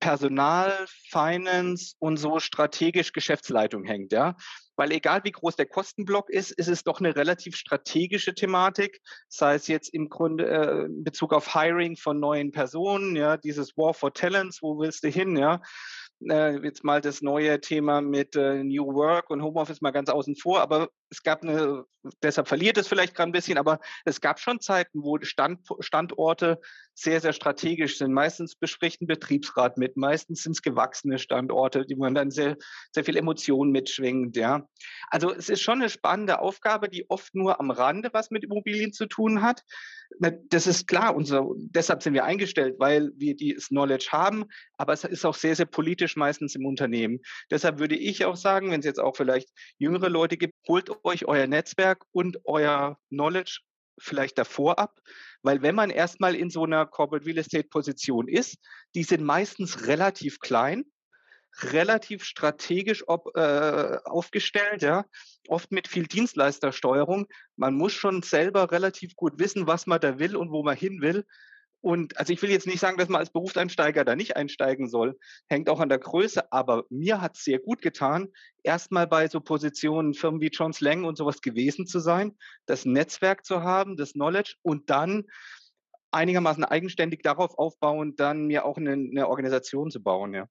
Personal, 0.00 0.72
Finance 1.10 1.94
und 1.98 2.16
so 2.16 2.38
strategisch 2.40 3.12
Geschäftsleitung 3.12 3.84
hängt, 3.84 4.12
ja. 4.12 4.36
Weil 4.76 4.92
egal 4.92 5.22
wie 5.24 5.32
groß 5.32 5.56
der 5.56 5.66
Kostenblock 5.66 6.30
ist, 6.30 6.50
ist 6.50 6.68
es 6.68 6.82
doch 6.82 6.98
eine 6.98 7.14
relativ 7.14 7.56
strategische 7.56 8.34
Thematik, 8.34 9.00
sei 9.28 9.54
es 9.54 9.68
jetzt 9.68 9.92
im 9.92 10.08
Grunde 10.08 10.46
äh, 10.48 10.84
in 10.86 11.04
Bezug 11.04 11.32
auf 11.32 11.54
Hiring 11.54 11.96
von 11.96 12.18
neuen 12.18 12.52
Personen, 12.52 13.14
ja, 13.14 13.36
dieses 13.36 13.76
War 13.76 13.94
for 13.94 14.12
Talents, 14.14 14.62
wo 14.62 14.78
willst 14.78 15.04
du 15.04 15.08
hin, 15.08 15.36
ja, 15.36 15.60
äh, 16.28 16.58
jetzt 16.62 16.84
mal 16.84 17.00
das 17.00 17.22
neue 17.22 17.60
Thema 17.60 18.00
mit 18.00 18.36
äh, 18.36 18.62
New 18.62 18.94
Work 18.94 19.30
und 19.30 19.42
Homeoffice 19.42 19.80
mal 19.80 19.90
ganz 19.90 20.08
außen 20.08 20.36
vor, 20.36 20.60
aber 20.60 20.88
es 21.10 21.22
gab 21.22 21.42
eine, 21.42 21.84
deshalb 22.22 22.48
verliert 22.48 22.78
es 22.78 22.88
vielleicht 22.88 23.14
gerade 23.14 23.30
ein 23.30 23.32
bisschen, 23.32 23.58
aber 23.58 23.80
es 24.04 24.20
gab 24.20 24.40
schon 24.40 24.60
Zeiten, 24.60 25.02
wo 25.02 25.18
Stand, 25.20 25.60
Standorte 25.80 26.60
sehr, 26.94 27.20
sehr 27.20 27.32
strategisch 27.32 27.98
sind. 27.98 28.12
Meistens 28.12 28.54
bespricht 28.54 29.02
ein 29.02 29.06
Betriebsrat 29.06 29.76
mit, 29.76 29.96
meistens 29.96 30.42
sind 30.42 30.52
es 30.52 30.62
gewachsene 30.62 31.18
Standorte, 31.18 31.84
die 31.84 31.96
man 31.96 32.14
dann 32.14 32.30
sehr, 32.30 32.56
sehr 32.92 33.04
viel 33.04 33.16
Emotionen 33.16 33.72
mitschwingt, 33.72 34.36
ja. 34.36 34.66
Also 35.10 35.32
es 35.32 35.48
ist 35.48 35.60
schon 35.60 35.80
eine 35.80 35.90
spannende 35.90 36.40
Aufgabe, 36.40 36.88
die 36.88 37.08
oft 37.10 37.34
nur 37.34 37.60
am 37.60 37.70
Rande 37.70 38.10
was 38.12 38.30
mit 38.30 38.44
Immobilien 38.44 38.92
zu 38.92 39.06
tun 39.06 39.42
hat. 39.42 39.62
Das 40.20 40.66
ist 40.66 40.86
klar, 40.86 41.14
unser, 41.16 41.46
deshalb 41.56 42.02
sind 42.02 42.14
wir 42.14 42.24
eingestellt, 42.24 42.76
weil 42.78 43.10
wir 43.16 43.34
dieses 43.34 43.68
Knowledge 43.68 44.08
haben, 44.10 44.44
aber 44.76 44.92
es 44.92 45.04
ist 45.04 45.24
auch 45.24 45.34
sehr, 45.34 45.56
sehr 45.56 45.66
politisch 45.66 46.16
meistens 46.16 46.54
im 46.54 46.66
Unternehmen. 46.66 47.20
Deshalb 47.50 47.78
würde 47.78 47.96
ich 47.96 48.24
auch 48.24 48.36
sagen, 48.36 48.70
wenn 48.70 48.80
es 48.80 48.86
jetzt 48.86 49.00
auch 49.00 49.16
vielleicht 49.16 49.48
jüngere 49.78 50.08
Leute 50.08 50.36
gibt, 50.36 50.54
holt 50.68 50.90
euch 51.04 51.26
euer 51.26 51.46
Netzwerk 51.46 52.04
und 52.12 52.38
euer 52.44 52.98
Knowledge 53.08 53.60
vielleicht 53.98 54.38
davor 54.38 54.78
ab, 54.78 55.00
weil 55.42 55.62
wenn 55.62 55.74
man 55.74 55.90
erstmal 55.90 56.34
in 56.34 56.50
so 56.50 56.64
einer 56.64 56.86
Corporate 56.86 57.26
Real 57.26 57.38
Estate 57.38 57.68
Position 57.68 58.28
ist, 58.28 58.58
die 58.94 59.04
sind 59.04 59.22
meistens 59.22 59.86
relativ 59.86 60.40
klein, 60.40 60.84
relativ 61.60 62.24
strategisch 62.24 63.04
ob, 63.06 63.36
äh, 63.36 63.98
aufgestellt, 64.04 64.82
ja, 64.82 65.04
oft 65.48 65.72
mit 65.72 65.88
viel 65.88 66.06
Dienstleistersteuerung. 66.06 67.26
Man 67.56 67.74
muss 67.74 67.92
schon 67.92 68.22
selber 68.22 68.70
relativ 68.70 69.16
gut 69.16 69.38
wissen, 69.38 69.66
was 69.66 69.86
man 69.86 70.00
da 70.00 70.18
will 70.18 70.36
und 70.36 70.50
wo 70.50 70.62
man 70.62 70.76
hin 70.76 71.00
will. 71.00 71.24
Und 71.82 72.16
also 72.16 72.32
ich 72.32 72.40
will 72.42 72.50
jetzt 72.50 72.68
nicht 72.68 72.78
sagen, 72.78 72.96
dass 72.96 73.08
man 73.08 73.18
als 73.18 73.32
Berufseinsteiger 73.32 74.04
da 74.04 74.14
nicht 74.14 74.36
einsteigen 74.36 74.88
soll, 74.88 75.18
hängt 75.48 75.68
auch 75.68 75.80
an 75.80 75.88
der 75.88 75.98
Größe, 75.98 76.52
aber 76.52 76.84
mir 76.90 77.20
hat 77.20 77.36
es 77.36 77.42
sehr 77.42 77.58
gut 77.58 77.82
getan, 77.82 78.28
erstmal 78.62 79.08
bei 79.08 79.26
so 79.26 79.40
Positionen, 79.40 80.14
Firmen 80.14 80.40
wie 80.40 80.50
John 80.52 80.72
Slang 80.72 81.04
und 81.04 81.18
sowas 81.18 81.40
gewesen 81.40 81.88
zu 81.88 81.98
sein, 81.98 82.38
das 82.66 82.84
Netzwerk 82.84 83.44
zu 83.44 83.62
haben, 83.62 83.96
das 83.96 84.12
Knowledge 84.12 84.54
und 84.62 84.90
dann 84.90 85.24
einigermaßen 86.12 86.64
eigenständig 86.64 87.22
darauf 87.22 87.58
aufbauen, 87.58 88.14
dann 88.14 88.46
mir 88.46 88.64
auch 88.64 88.76
eine, 88.76 88.92
eine 88.92 89.28
Organisation 89.28 89.90
zu 89.90 90.00
bauen, 90.00 90.34
ja. 90.34 90.46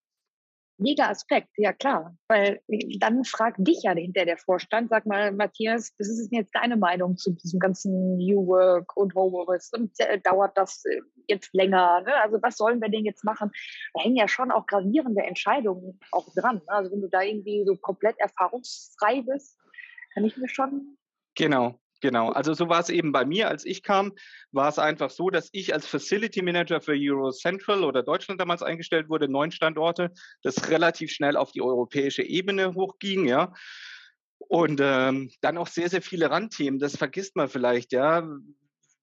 Mega 0.81 1.09
Aspekt, 1.09 1.49
ja 1.57 1.73
klar. 1.73 2.15
Weil 2.27 2.59
dann 2.99 3.23
fragt 3.23 3.57
dich 3.59 3.83
ja 3.83 3.93
hinter 3.93 4.25
der 4.25 4.37
Vorstand, 4.37 4.89
sag 4.89 5.05
mal, 5.05 5.31
Matthias, 5.31 5.93
das 5.97 6.07
ist 6.07 6.31
jetzt 6.31 6.55
deine 6.55 6.75
Meinung 6.75 7.17
zu 7.17 7.33
diesem 7.33 7.59
ganzen 7.59 8.17
New 8.17 8.47
Work 8.47 8.97
und 8.97 9.13
Homeoffice 9.13 9.69
und 9.73 9.91
äh, 9.99 10.19
dauert 10.19 10.57
das 10.57 10.83
äh, 10.85 11.01
jetzt 11.27 11.53
länger? 11.53 12.01
Ne? 12.01 12.15
Also 12.15 12.39
was 12.41 12.57
sollen 12.57 12.81
wir 12.81 12.89
denn 12.89 13.05
jetzt 13.05 13.23
machen? 13.23 13.51
Da 13.93 14.01
hängen 14.01 14.15
ja 14.15 14.27
schon 14.27 14.49
auch 14.49 14.65
gravierende 14.65 15.21
Entscheidungen 15.21 15.99
auch 16.11 16.27
dran. 16.33 16.55
Ne? 16.55 16.61
Also 16.67 16.91
wenn 16.91 17.01
du 17.01 17.09
da 17.09 17.21
irgendwie 17.21 17.63
so 17.65 17.75
komplett 17.75 18.17
erfahrungsfrei 18.19 19.21
bist, 19.21 19.59
Kann 20.13 20.25
ich 20.25 20.35
mir 20.35 20.49
schon. 20.49 20.97
Genau. 21.35 21.79
Genau, 22.01 22.29
also 22.29 22.53
so 22.53 22.67
war 22.67 22.79
es 22.79 22.89
eben 22.89 23.11
bei 23.11 23.25
mir, 23.25 23.47
als 23.47 23.63
ich 23.63 23.83
kam, 23.83 24.13
war 24.51 24.67
es 24.69 24.79
einfach 24.79 25.11
so, 25.11 25.29
dass 25.29 25.49
ich 25.51 25.73
als 25.73 25.85
Facility 25.85 26.41
Manager 26.41 26.81
für 26.81 26.95
Euro 26.97 27.31
Central 27.31 27.83
oder 27.83 28.01
Deutschland 28.01 28.41
damals 28.41 28.63
eingestellt 28.63 29.07
wurde, 29.07 29.29
neun 29.29 29.51
Standorte, 29.51 30.11
das 30.41 30.69
relativ 30.69 31.11
schnell 31.11 31.37
auf 31.37 31.51
die 31.51 31.61
europäische 31.61 32.23
Ebene 32.23 32.73
hochging, 32.73 33.27
ja. 33.27 33.53
Und 34.39 34.81
ähm, 34.81 35.29
dann 35.41 35.59
auch 35.59 35.67
sehr, 35.67 35.89
sehr 35.89 36.01
viele 36.01 36.31
Randthemen, 36.31 36.79
das 36.79 36.97
vergisst 36.97 37.35
man 37.35 37.47
vielleicht, 37.47 37.93
ja 37.93 38.27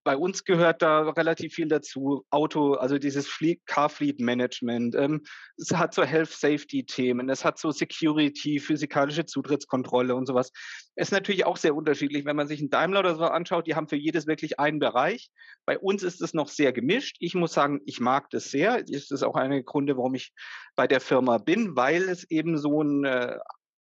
bei 0.08 0.16
uns 0.16 0.44
gehört 0.44 0.80
da 0.80 1.02
relativ 1.10 1.52
viel 1.52 1.68
dazu. 1.68 2.24
Auto, 2.30 2.72
also 2.72 2.96
dieses 2.96 3.28
Fleet, 3.28 3.60
Car 3.66 3.90
Fleet 3.90 4.20
Management. 4.20 4.94
Ähm, 4.94 5.22
es 5.58 5.70
hat 5.70 5.92
so 5.92 6.02
Health 6.02 6.30
Safety 6.30 6.82
Themen. 6.86 7.28
Es 7.28 7.44
hat 7.44 7.58
so 7.58 7.72
Security, 7.72 8.58
physikalische 8.58 9.26
Zutrittskontrolle 9.26 10.14
und 10.14 10.24
sowas. 10.24 10.50
Es 10.94 11.08
ist 11.08 11.12
natürlich 11.12 11.44
auch 11.44 11.58
sehr 11.58 11.74
unterschiedlich, 11.74 12.24
wenn 12.24 12.36
man 12.36 12.48
sich 12.48 12.60
einen 12.60 12.70
Daimler 12.70 13.00
oder 13.00 13.16
so 13.16 13.24
anschaut. 13.24 13.66
Die 13.66 13.74
haben 13.74 13.86
für 13.86 13.96
jedes 13.96 14.26
wirklich 14.26 14.58
einen 14.58 14.78
Bereich. 14.78 15.30
Bei 15.66 15.78
uns 15.78 16.02
ist 16.02 16.22
es 16.22 16.32
noch 16.32 16.48
sehr 16.48 16.72
gemischt. 16.72 17.16
Ich 17.20 17.34
muss 17.34 17.52
sagen, 17.52 17.82
ich 17.84 18.00
mag 18.00 18.30
das 18.30 18.50
sehr. 18.50 18.82
Das 18.82 19.10
ist 19.10 19.22
auch 19.22 19.34
eine 19.34 19.62
Gründe, 19.62 19.98
warum 19.98 20.14
ich 20.14 20.32
bei 20.74 20.86
der 20.86 21.02
Firma 21.02 21.36
bin, 21.36 21.76
weil 21.76 22.04
es 22.04 22.24
eben 22.30 22.56
so 22.56 22.82
ein 22.82 23.04
äh, 23.04 23.36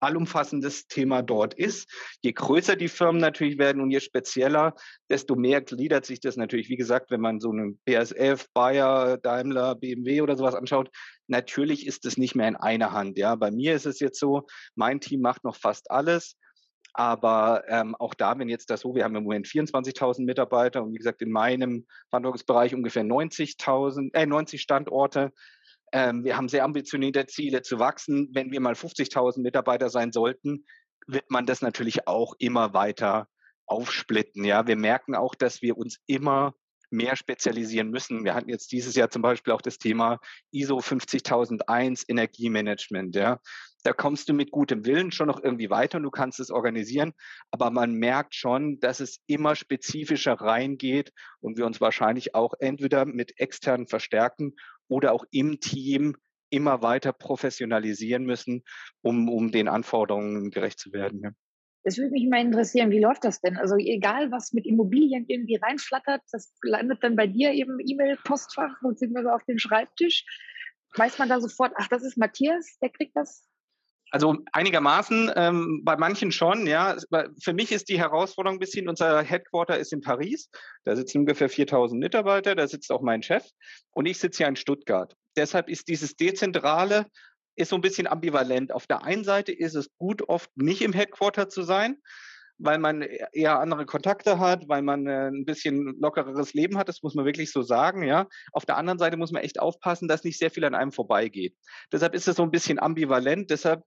allumfassendes 0.04 0.86
Thema 0.86 1.22
dort 1.22 1.54
ist. 1.54 1.90
Je 2.22 2.32
größer 2.32 2.76
die 2.76 2.88
Firmen 2.88 3.20
natürlich 3.20 3.58
werden 3.58 3.82
und 3.82 3.90
je 3.90 4.00
spezieller, 4.00 4.74
desto 5.10 5.36
mehr 5.36 5.60
gliedert 5.60 6.06
sich 6.06 6.20
das 6.20 6.36
natürlich. 6.36 6.68
Wie 6.68 6.76
gesagt, 6.76 7.10
wenn 7.10 7.20
man 7.20 7.40
so 7.40 7.50
einen 7.50 7.80
BASF, 7.84 8.46
Bayer, 8.54 9.18
Daimler, 9.18 9.74
BMW 9.74 10.20
oder 10.20 10.36
sowas 10.36 10.54
anschaut, 10.54 10.90
natürlich 11.26 11.86
ist 11.86 12.04
es 12.06 12.16
nicht 12.16 12.34
mehr 12.34 12.48
in 12.48 12.56
einer 12.56 12.92
Hand. 12.92 13.18
Ja, 13.18 13.34
bei 13.34 13.50
mir 13.50 13.74
ist 13.74 13.86
es 13.86 14.00
jetzt 14.00 14.18
so, 14.18 14.46
mein 14.74 15.00
Team 15.00 15.20
macht 15.20 15.44
noch 15.44 15.56
fast 15.56 15.90
alles. 15.90 16.36
Aber 16.96 17.64
ähm, 17.66 17.96
auch 17.96 18.14
da, 18.14 18.38
wenn 18.38 18.48
jetzt 18.48 18.70
das 18.70 18.82
so, 18.82 18.94
wir 18.94 19.02
haben 19.02 19.16
im 19.16 19.24
Moment 19.24 19.48
24.000 19.48 20.24
Mitarbeiter 20.24 20.80
und 20.80 20.92
wie 20.92 20.98
gesagt 20.98 21.22
in 21.22 21.30
meinem 21.30 21.86
Verantwortungsbereich 22.10 22.72
ungefähr 22.72 23.02
90.000, 23.02 24.14
äh, 24.14 24.26
90 24.26 24.62
Standorte, 24.62 25.32
wir 25.92 26.36
haben 26.36 26.48
sehr 26.48 26.64
ambitionierte 26.64 27.26
Ziele 27.26 27.62
zu 27.62 27.78
wachsen. 27.78 28.28
Wenn 28.32 28.50
wir 28.50 28.60
mal 28.60 28.74
50.000 28.74 29.40
Mitarbeiter 29.42 29.90
sein 29.90 30.10
sollten, 30.12 30.64
wird 31.06 31.30
man 31.30 31.46
das 31.46 31.62
natürlich 31.62 32.08
auch 32.08 32.34
immer 32.38 32.74
weiter 32.74 33.28
aufsplitten. 33.66 34.44
Ja, 34.44 34.66
wir 34.66 34.76
merken 34.76 35.14
auch, 35.14 35.34
dass 35.34 35.62
wir 35.62 35.76
uns 35.76 36.00
immer 36.06 36.54
mehr 36.94 37.16
spezialisieren 37.16 37.90
müssen. 37.90 38.24
Wir 38.24 38.34
hatten 38.34 38.48
jetzt 38.48 38.72
dieses 38.72 38.94
Jahr 38.94 39.10
zum 39.10 39.22
Beispiel 39.22 39.52
auch 39.52 39.62
das 39.62 39.78
Thema 39.78 40.18
ISO 40.52 40.80
50001 40.80 42.04
Energiemanagement. 42.08 43.14
Ja, 43.16 43.40
da 43.84 43.92
kommst 43.92 44.28
du 44.28 44.32
mit 44.32 44.50
gutem 44.50 44.86
Willen 44.86 45.12
schon 45.12 45.26
noch 45.26 45.42
irgendwie 45.42 45.68
weiter 45.68 45.98
und 45.98 46.04
du 46.04 46.10
kannst 46.10 46.40
es 46.40 46.50
organisieren. 46.50 47.12
Aber 47.50 47.70
man 47.70 47.94
merkt 47.94 48.34
schon, 48.34 48.80
dass 48.80 49.00
es 49.00 49.20
immer 49.26 49.54
spezifischer 49.54 50.34
reingeht 50.34 51.12
und 51.40 51.58
wir 51.58 51.66
uns 51.66 51.80
wahrscheinlich 51.80 52.34
auch 52.34 52.54
entweder 52.60 53.04
mit 53.04 53.38
externen 53.38 53.86
verstärken 53.86 54.54
oder 54.88 55.12
auch 55.12 55.24
im 55.30 55.60
Team 55.60 56.16
immer 56.50 56.82
weiter 56.82 57.12
professionalisieren 57.12 58.24
müssen, 58.24 58.62
um, 59.02 59.28
um 59.28 59.50
den 59.50 59.68
Anforderungen 59.68 60.50
gerecht 60.50 60.78
zu 60.78 60.92
werden. 60.92 61.20
Ja. 61.22 61.30
Das 61.84 61.98
würde 61.98 62.10
mich 62.10 62.28
mal 62.28 62.40
interessieren, 62.40 62.90
wie 62.90 63.00
läuft 63.00 63.24
das 63.24 63.40
denn? 63.40 63.56
Also 63.56 63.76
egal, 63.76 64.30
was 64.30 64.52
mit 64.52 64.66
Immobilien 64.66 65.26
irgendwie 65.28 65.56
reinflattert, 65.56 66.22
das 66.32 66.52
landet 66.62 67.02
dann 67.02 67.14
bei 67.14 67.26
dir 67.26 67.52
eben 67.52 67.78
E-Mail-Postfach 67.78 68.82
und 68.82 68.98
sind 68.98 69.14
wir 69.14 69.22
so 69.22 69.28
auf 69.28 69.44
den 69.44 69.58
Schreibtisch. 69.58 70.24
Weiß 70.96 71.18
man 71.18 71.28
da 71.28 71.40
sofort, 71.40 71.72
ach, 71.76 71.88
das 71.88 72.02
ist 72.02 72.16
Matthias, 72.16 72.78
der 72.80 72.90
kriegt 72.90 73.16
das 73.16 73.48
also 74.14 74.36
einigermaßen, 74.52 75.32
ähm, 75.34 75.80
bei 75.82 75.96
manchen 75.96 76.30
schon, 76.30 76.68
ja. 76.68 76.96
Für 77.42 77.52
mich 77.52 77.72
ist 77.72 77.88
die 77.88 77.98
Herausforderung 77.98 78.58
ein 78.58 78.60
bisschen, 78.60 78.88
unser 78.88 79.22
Headquarter 79.22 79.76
ist 79.76 79.92
in 79.92 80.02
Paris, 80.02 80.50
da 80.84 80.94
sitzen 80.94 81.18
ungefähr 81.18 81.48
4000 81.48 82.00
Mitarbeiter, 82.00 82.54
da 82.54 82.68
sitzt 82.68 82.92
auch 82.92 83.02
mein 83.02 83.24
Chef 83.24 83.44
und 83.90 84.06
ich 84.06 84.18
sitze 84.18 84.38
hier 84.38 84.46
in 84.46 84.54
Stuttgart. 84.54 85.16
Deshalb 85.36 85.68
ist 85.68 85.88
dieses 85.88 86.14
Dezentrale 86.14 87.06
ist 87.56 87.70
so 87.70 87.76
ein 87.76 87.82
bisschen 87.82 88.06
ambivalent. 88.06 88.72
Auf 88.72 88.86
der 88.86 89.04
einen 89.04 89.24
Seite 89.24 89.52
ist 89.52 89.74
es 89.74 89.96
gut, 89.96 90.28
oft 90.28 90.50
nicht 90.56 90.82
im 90.82 90.92
Headquarter 90.92 91.48
zu 91.48 91.62
sein, 91.62 91.96
weil 92.58 92.78
man 92.78 93.02
eher 93.32 93.58
andere 93.58 93.84
Kontakte 93.86 94.38
hat, 94.38 94.68
weil 94.68 94.82
man 94.82 95.06
äh, 95.06 95.28
ein 95.28 95.44
bisschen 95.44 95.96
lockereres 95.98 96.54
Leben 96.54 96.78
hat, 96.78 96.88
das 96.88 97.02
muss 97.02 97.14
man 97.14 97.24
wirklich 97.24 97.50
so 97.50 97.62
sagen, 97.62 98.04
ja. 98.04 98.28
Auf 98.52 98.64
der 98.64 98.76
anderen 98.76 98.98
Seite 98.98 99.16
muss 99.16 99.32
man 99.32 99.42
echt 99.42 99.60
aufpassen, 99.60 100.08
dass 100.08 100.24
nicht 100.24 100.38
sehr 100.38 100.50
viel 100.50 100.64
an 100.64 100.74
einem 100.74 100.92
vorbeigeht. 100.92 101.56
Deshalb 101.92 102.14
ist 102.14 102.28
es 102.28 102.36
so 102.36 102.42
ein 102.42 102.50
bisschen 102.50 102.78
ambivalent, 102.78 103.50
deshalb 103.50 103.82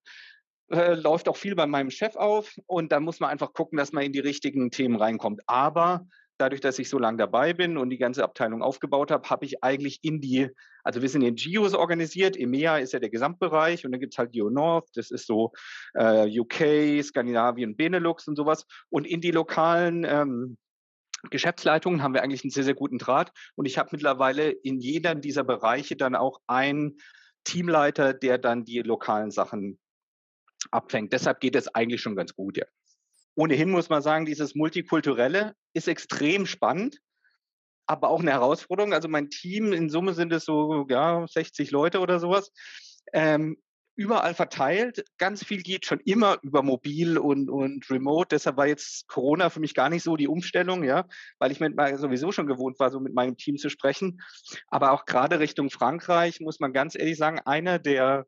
äh, 0.69 0.95
läuft 0.95 1.29
auch 1.29 1.37
viel 1.37 1.55
bei 1.55 1.65
meinem 1.65 1.91
Chef 1.91 2.15
auf 2.15 2.55
und 2.65 2.91
da 2.91 2.99
muss 2.99 3.19
man 3.19 3.29
einfach 3.29 3.53
gucken, 3.53 3.77
dass 3.77 3.93
man 3.93 4.03
in 4.03 4.11
die 4.11 4.19
richtigen 4.19 4.69
Themen 4.69 4.97
reinkommt. 4.97 5.41
Aber 5.47 6.05
dadurch, 6.37 6.61
dass 6.61 6.79
ich 6.79 6.89
so 6.89 6.99
lange 6.99 7.17
dabei 7.17 7.53
bin 7.53 7.77
und 7.77 7.89
die 7.89 7.97
ganze 7.97 8.23
Abteilung 8.23 8.61
aufgebaut 8.61 9.11
habe, 9.11 9.29
habe 9.29 9.45
ich 9.45 9.63
eigentlich 9.63 9.99
in 10.03 10.21
die, 10.21 10.49
also 10.83 11.01
wir 11.01 11.09
sind 11.09 11.21
in 11.21 11.35
Geos 11.35 11.73
organisiert. 11.73 12.37
EMEA 12.37 12.77
ist 12.77 12.93
ja 12.93 12.99
der 12.99 13.09
Gesamtbereich 13.09 13.85
und 13.85 13.91
dann 13.91 13.99
gibt 13.99 14.13
es 14.13 14.17
halt 14.17 14.31
Geo 14.31 14.49
North, 14.49 14.89
das 14.95 15.11
ist 15.11 15.27
so 15.27 15.51
äh, 15.95 16.39
UK, 16.39 17.03
Skandinavien, 17.03 17.75
Benelux 17.75 18.27
und 18.27 18.35
sowas. 18.35 18.65
Und 18.89 19.05
in 19.05 19.21
die 19.21 19.31
lokalen 19.31 20.05
ähm, 20.05 20.57
Geschäftsleitungen 21.29 22.03
haben 22.03 22.13
wir 22.13 22.23
eigentlich 22.23 22.43
einen 22.43 22.51
sehr, 22.51 22.63
sehr 22.63 22.75
guten 22.75 22.99
Draht. 22.99 23.31
Und 23.55 23.65
ich 23.65 23.77
habe 23.77 23.89
mittlerweile 23.91 24.49
in 24.49 24.79
jeder 24.79 25.15
dieser 25.15 25.43
Bereiche 25.43 25.95
dann 25.95 26.15
auch 26.15 26.39
einen 26.47 26.97
Teamleiter, 27.43 28.13
der 28.13 28.37
dann 28.37 28.65
die 28.65 28.79
lokalen 28.81 29.31
Sachen 29.31 29.79
abfängt. 30.71 31.13
Deshalb 31.13 31.39
geht 31.39 31.55
es 31.55 31.73
eigentlich 31.73 32.01
schon 32.01 32.15
ganz 32.15 32.35
gut, 32.35 32.57
ja. 32.57 32.65
Ohnehin 33.37 33.69
muss 33.69 33.89
man 33.89 34.01
sagen, 34.01 34.25
dieses 34.25 34.55
Multikulturelle 34.55 35.53
ist 35.73 35.87
extrem 35.87 36.47
spannend, 36.47 36.97
aber 37.85 38.09
auch 38.09 38.19
eine 38.19 38.31
Herausforderung. 38.31 38.93
Also 38.93 39.07
mein 39.07 39.29
Team, 39.29 39.73
in 39.73 39.89
Summe 39.89 40.15
sind 40.15 40.33
es 40.33 40.43
so 40.43 40.87
ja, 40.89 41.23
60 41.27 41.69
Leute 41.69 41.99
oder 41.99 42.19
sowas. 42.19 42.51
Ähm, 43.13 43.57
überall 43.95 44.33
verteilt. 44.33 45.05
Ganz 45.19 45.45
viel 45.45 45.61
geht 45.61 45.85
schon 45.85 45.99
immer 45.99 46.39
über 46.41 46.63
mobil 46.63 47.19
und, 47.19 47.51
und 47.51 47.87
remote. 47.91 48.29
Deshalb 48.31 48.57
war 48.57 48.65
jetzt 48.65 49.07
Corona 49.07 49.51
für 49.51 49.59
mich 49.59 49.75
gar 49.75 49.89
nicht 49.89 50.01
so 50.01 50.17
die 50.17 50.27
Umstellung, 50.27 50.83
ja, 50.83 51.05
weil 51.37 51.51
ich 51.51 51.59
mit 51.59 51.75
sowieso 51.99 52.31
schon 52.31 52.47
gewohnt 52.47 52.79
war, 52.79 52.89
so 52.89 52.99
mit 52.99 53.13
meinem 53.13 53.37
Team 53.37 53.57
zu 53.57 53.69
sprechen. 53.69 54.19
Aber 54.67 54.93
auch 54.93 55.05
gerade 55.05 55.39
Richtung 55.39 55.69
Frankreich 55.69 56.39
muss 56.41 56.59
man 56.59 56.73
ganz 56.73 56.97
ehrlich 56.97 57.17
sagen, 57.17 57.39
einer 57.45 57.77
der 57.77 58.25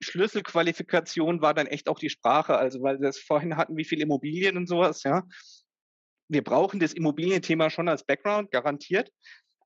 Schlüsselqualifikation 0.00 1.42
war 1.42 1.54
dann 1.54 1.66
echt 1.66 1.88
auch 1.88 1.98
die 1.98 2.10
Sprache. 2.10 2.56
Also, 2.56 2.82
weil 2.82 3.00
wir 3.00 3.08
es 3.08 3.18
vorhin 3.18 3.56
hatten, 3.56 3.76
wie 3.76 3.84
viel 3.84 4.00
Immobilien 4.00 4.56
und 4.56 4.66
sowas, 4.66 5.02
ja. 5.02 5.24
Wir 6.28 6.44
brauchen 6.44 6.80
das 6.80 6.92
Immobilienthema 6.92 7.70
schon 7.70 7.88
als 7.88 8.04
Background, 8.04 8.50
garantiert. 8.50 9.10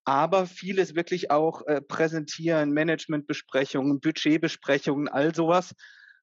Aber 0.04 0.46
vieles 0.46 0.94
wirklich 0.94 1.30
auch 1.30 1.66
äh, 1.66 1.80
präsentieren, 1.80 2.72
Managementbesprechungen, 2.72 4.00
Budgetbesprechungen, 4.00 5.08
all 5.08 5.34
sowas, 5.34 5.74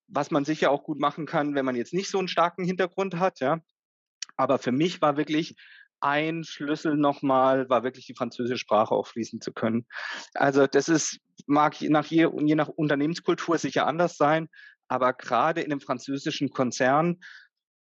was 0.08 0.30
man 0.30 0.46
sicher 0.46 0.72
auch 0.72 0.84
gut 0.84 1.00
machen 1.00 1.26
kann, 1.26 1.56
wenn 1.56 1.66
man 1.66 1.76
jetzt 1.76 1.94
nicht 1.94 2.10
so 2.10 2.20
einen 2.20 2.28
starken 2.28 2.64
Hintergrund 2.64 3.18
hat, 3.18 3.40
ja. 3.40 3.60
Aber 4.36 4.60
für 4.60 4.72
mich 4.72 5.02
war 5.02 5.18
wirklich 5.18 5.56
ein 6.02 6.44
Schlüssel 6.44 6.98
nochmal 6.98 7.70
war 7.70 7.84
wirklich 7.84 8.06
die 8.06 8.16
französische 8.16 8.58
Sprache 8.58 8.94
auch 8.94 9.08
fließen 9.08 9.42
zu 9.42 9.54
können. 9.54 9.86
Also 10.34 10.68
das 10.68 10.90
ist, 10.90 11.20
mag 11.46 11.80
je 11.80 11.90
nach, 11.90 12.06
je, 12.06 12.30
je 12.44 12.56
nach 12.56 12.68
Unternehmenskultur 12.68 13.58
sicher 13.58 13.88
anders 13.88 14.18
sein, 14.18 14.50
aber 14.88 15.14
gerade 15.14 15.62
in 15.62 15.72
einem 15.72 15.82
französischen 15.82 16.50
Konzern 16.50 17.20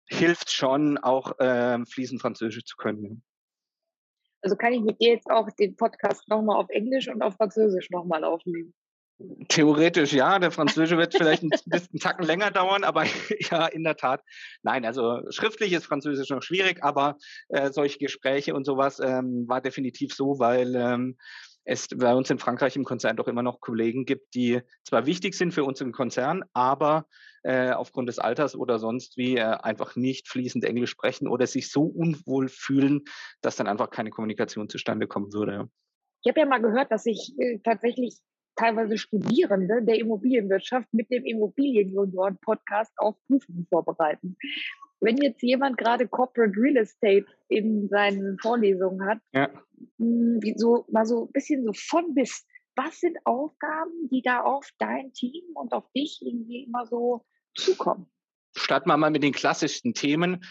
hilft 0.07 0.51
schon 0.51 0.97
auch 0.97 1.39
äh, 1.39 1.83
fließend 1.85 2.21
Französisch 2.21 2.65
zu 2.65 2.75
können. 2.77 3.23
Also 4.41 4.55
kann 4.55 4.73
ich 4.73 4.81
mit 4.81 5.01
dir 5.01 5.13
jetzt 5.13 5.29
auch 5.29 5.49
den 5.59 5.75
Podcast 5.75 6.27
nochmal 6.29 6.57
auf 6.57 6.69
Englisch 6.69 7.07
und 7.09 7.21
auf 7.21 7.35
Französisch 7.35 7.89
nochmal 7.89 8.23
aufnehmen? 8.23 8.73
Theoretisch 9.49 10.13
ja, 10.13 10.39
der 10.39 10.51
Französische 10.51 10.97
wird 10.97 11.13
vielleicht 11.13 11.43
ein 11.43 11.49
bisschen 11.65 11.99
Tacken 11.99 12.25
länger 12.25 12.51
dauern, 12.51 12.85
aber 12.85 13.03
ja, 13.51 13.67
in 13.67 13.83
der 13.83 13.97
Tat. 13.97 14.23
Nein, 14.63 14.85
also 14.85 15.21
schriftlich 15.29 15.73
ist 15.73 15.85
Französisch 15.85 16.29
noch 16.29 16.41
schwierig, 16.41 16.83
aber 16.83 17.17
äh, 17.49 17.71
solche 17.71 17.99
Gespräche 17.99 18.53
und 18.53 18.65
sowas 18.65 18.99
ähm, 18.99 19.45
war 19.47 19.59
definitiv 19.59 20.13
so, 20.13 20.39
weil 20.39 20.73
ähm, 20.75 21.17
es 21.65 21.87
bei 21.89 22.13
uns 22.15 22.29
in 22.29 22.39
Frankreich 22.39 22.75
im 22.75 22.85
Konzern 22.85 23.17
doch 23.17 23.27
immer 23.27 23.43
noch 23.43 23.59
Kollegen 23.59 24.05
gibt, 24.05 24.33
die 24.33 24.61
zwar 24.83 25.05
wichtig 25.05 25.35
sind 25.35 25.53
für 25.53 25.63
uns 25.63 25.81
im 25.81 25.91
Konzern, 25.91 26.43
aber 26.53 27.05
äh, 27.43 27.71
aufgrund 27.71 28.09
des 28.09 28.19
Alters 28.19 28.55
oder 28.55 28.79
sonst 28.79 29.17
wie 29.17 29.37
äh, 29.37 29.41
einfach 29.41 29.95
nicht 29.95 30.27
fließend 30.27 30.63
Englisch 30.65 30.91
sprechen 30.91 31.27
oder 31.27 31.45
sich 31.45 31.71
so 31.71 31.83
unwohl 31.83 32.47
fühlen, 32.47 33.01
dass 33.41 33.55
dann 33.55 33.67
einfach 33.67 33.89
keine 33.89 34.09
Kommunikation 34.09 34.69
zustande 34.69 35.07
kommen 35.07 35.33
würde. 35.33 35.69
Ich 36.23 36.29
habe 36.29 36.41
ja 36.41 36.45
mal 36.45 36.61
gehört, 36.61 36.91
dass 36.91 37.03
sich 37.03 37.33
äh, 37.37 37.59
tatsächlich 37.63 38.17
teilweise 38.59 38.97
Studierende 38.97 39.81
der 39.81 39.99
Immobilienwirtschaft 39.99 40.93
mit 40.93 41.09
dem 41.09 41.25
Immobilienjunioren-Podcast 41.25 42.91
auf 42.97 43.15
Prüfungen 43.27 43.65
vorbereiten. 43.69 44.35
Wenn 44.99 45.17
jetzt 45.17 45.41
jemand 45.41 45.77
gerade 45.77 46.07
Corporate 46.07 46.53
Real 46.57 46.75
Estate 46.75 47.25
in 47.47 47.87
seinen 47.87 48.37
Vorlesungen 48.39 49.07
hat, 49.07 49.19
ja. 49.33 49.49
Hm, 49.97 50.41
so 50.57 50.85
mal 50.91 51.05
so 51.05 51.25
ein 51.25 51.31
bisschen 51.31 51.63
so 51.63 51.71
von 51.73 52.13
bis, 52.13 52.45
was 52.75 52.99
sind 52.99 53.17
Aufgaben, 53.23 54.09
die 54.11 54.21
da 54.21 54.41
auf 54.41 54.69
dein 54.77 55.13
Team 55.13 55.43
und 55.53 55.71
auf 55.71 55.89
dich 55.95 56.19
irgendwie 56.21 56.65
immer 56.65 56.85
so 56.85 57.25
zukommen? 57.55 58.07
Starten 58.57 58.89
wir 58.89 58.97
mal 58.97 59.09
mit 59.09 59.23
den 59.23 59.31
klassischsten 59.31 59.93
Themen. 59.93 60.43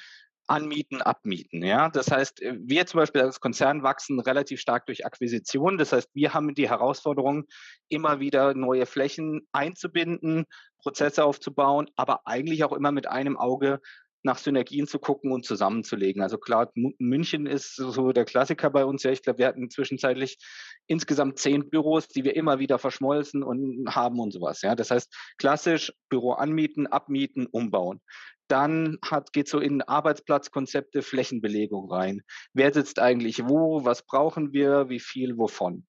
Anmieten, 0.48 1.02
abmieten. 1.02 1.62
Ja, 1.62 1.88
das 1.90 2.10
heißt, 2.10 2.42
äh, 2.42 2.56
wir 2.60 2.86
zum 2.86 2.98
Beispiel 2.98 3.20
als 3.20 3.40
Konzern 3.40 3.82
wachsen 3.82 4.18
relativ 4.18 4.60
stark 4.60 4.86
durch 4.86 5.06
Akquisition. 5.06 5.78
Das 5.78 5.92
heißt, 5.92 6.08
wir 6.14 6.34
haben 6.34 6.54
die 6.54 6.68
Herausforderung, 6.68 7.44
immer 7.88 8.20
wieder 8.20 8.54
neue 8.54 8.86
Flächen 8.86 9.46
einzubinden, 9.52 10.44
Prozesse 10.78 11.24
aufzubauen, 11.24 11.90
aber 11.96 12.26
eigentlich 12.26 12.64
auch 12.64 12.72
immer 12.72 12.92
mit 12.92 13.08
einem 13.08 13.36
Auge 13.36 13.80
nach 14.22 14.38
Synergien 14.38 14.86
zu 14.86 14.98
gucken 14.98 15.32
und 15.32 15.44
zusammenzulegen. 15.44 16.22
Also 16.22 16.38
klar, 16.38 16.70
München 16.74 17.46
ist 17.46 17.76
so 17.76 18.12
der 18.12 18.24
Klassiker 18.24 18.68
bei 18.70 18.84
uns. 18.84 19.02
Ja, 19.04 19.12
ich 19.12 19.22
glaube, 19.22 19.38
wir 19.38 19.46
hatten 19.46 19.70
zwischenzeitlich 19.70 20.38
insgesamt 20.86 21.38
zehn 21.38 21.70
Büros, 21.70 22.08
die 22.08 22.24
wir 22.24 22.34
immer 22.34 22.58
wieder 22.58 22.78
verschmolzen 22.78 23.42
und 23.42 23.94
haben 23.94 24.18
und 24.18 24.32
sowas. 24.32 24.62
Ja, 24.62 24.74
das 24.74 24.90
heißt, 24.90 25.14
klassisch 25.38 25.92
Büro 26.08 26.32
anmieten, 26.32 26.86
abmieten, 26.86 27.46
umbauen. 27.46 28.00
Dann 28.48 28.98
hat, 29.02 29.32
geht 29.32 29.48
so 29.48 29.60
in 29.60 29.82
Arbeitsplatzkonzepte, 29.82 31.02
Flächenbelegung 31.02 31.90
rein. 31.90 32.22
Wer 32.54 32.72
sitzt 32.72 32.98
eigentlich 32.98 33.46
wo? 33.46 33.84
Was 33.84 34.04
brauchen 34.04 34.52
wir? 34.52 34.88
Wie 34.88 35.00
viel? 35.00 35.36
Wovon? 35.38 35.86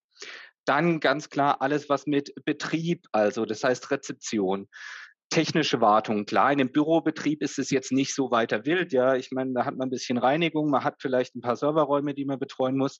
Dann 0.65 0.99
ganz 0.99 1.29
klar 1.29 1.61
alles, 1.61 1.89
was 1.89 2.05
mit 2.05 2.33
Betrieb, 2.45 3.07
also 3.11 3.45
das 3.45 3.63
heißt 3.63 3.89
Rezeption, 3.91 4.67
technische 5.29 5.81
Wartung. 5.81 6.25
Klar, 6.25 6.51
in 6.51 6.59
einem 6.59 6.71
Bürobetrieb 6.71 7.41
ist 7.41 7.59
es 7.59 7.69
jetzt 7.69 7.91
nicht 7.91 8.13
so 8.13 8.31
weiter 8.31 8.65
wild. 8.65 8.91
Ja, 8.91 9.15
ich 9.15 9.31
meine, 9.31 9.53
da 9.53 9.65
hat 9.65 9.77
man 9.77 9.87
ein 9.87 9.91
bisschen 9.91 10.17
Reinigung, 10.17 10.69
man 10.69 10.83
hat 10.83 11.01
vielleicht 11.01 11.35
ein 11.35 11.41
paar 11.41 11.55
Serverräume, 11.55 12.13
die 12.13 12.25
man 12.25 12.39
betreuen 12.39 12.77
muss. 12.77 12.99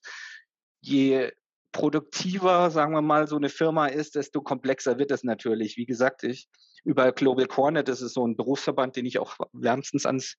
Je 0.82 1.32
produktiver, 1.72 2.72
sagen 2.72 2.94
wir 2.94 3.02
mal, 3.02 3.28
so 3.28 3.36
eine 3.36 3.50
Firma 3.50 3.88
ist, 3.88 4.16
desto 4.16 4.42
komplexer 4.42 4.98
wird 4.98 5.12
es 5.12 5.24
natürlich. 5.24 5.78
Wie 5.78 5.86
gesagt, 5.86 6.24
ich 6.24 6.48
über 6.84 7.12
Global 7.12 7.46
Cornet, 7.46 7.88
das 7.88 8.02
ist 8.02 8.14
so 8.14 8.26
ein 8.26 8.38
Berufsverband, 8.38 8.96
den 8.96 9.06
ich 9.06 9.20
auch 9.20 9.36
wärmstens 9.54 10.06
ans 10.06 10.36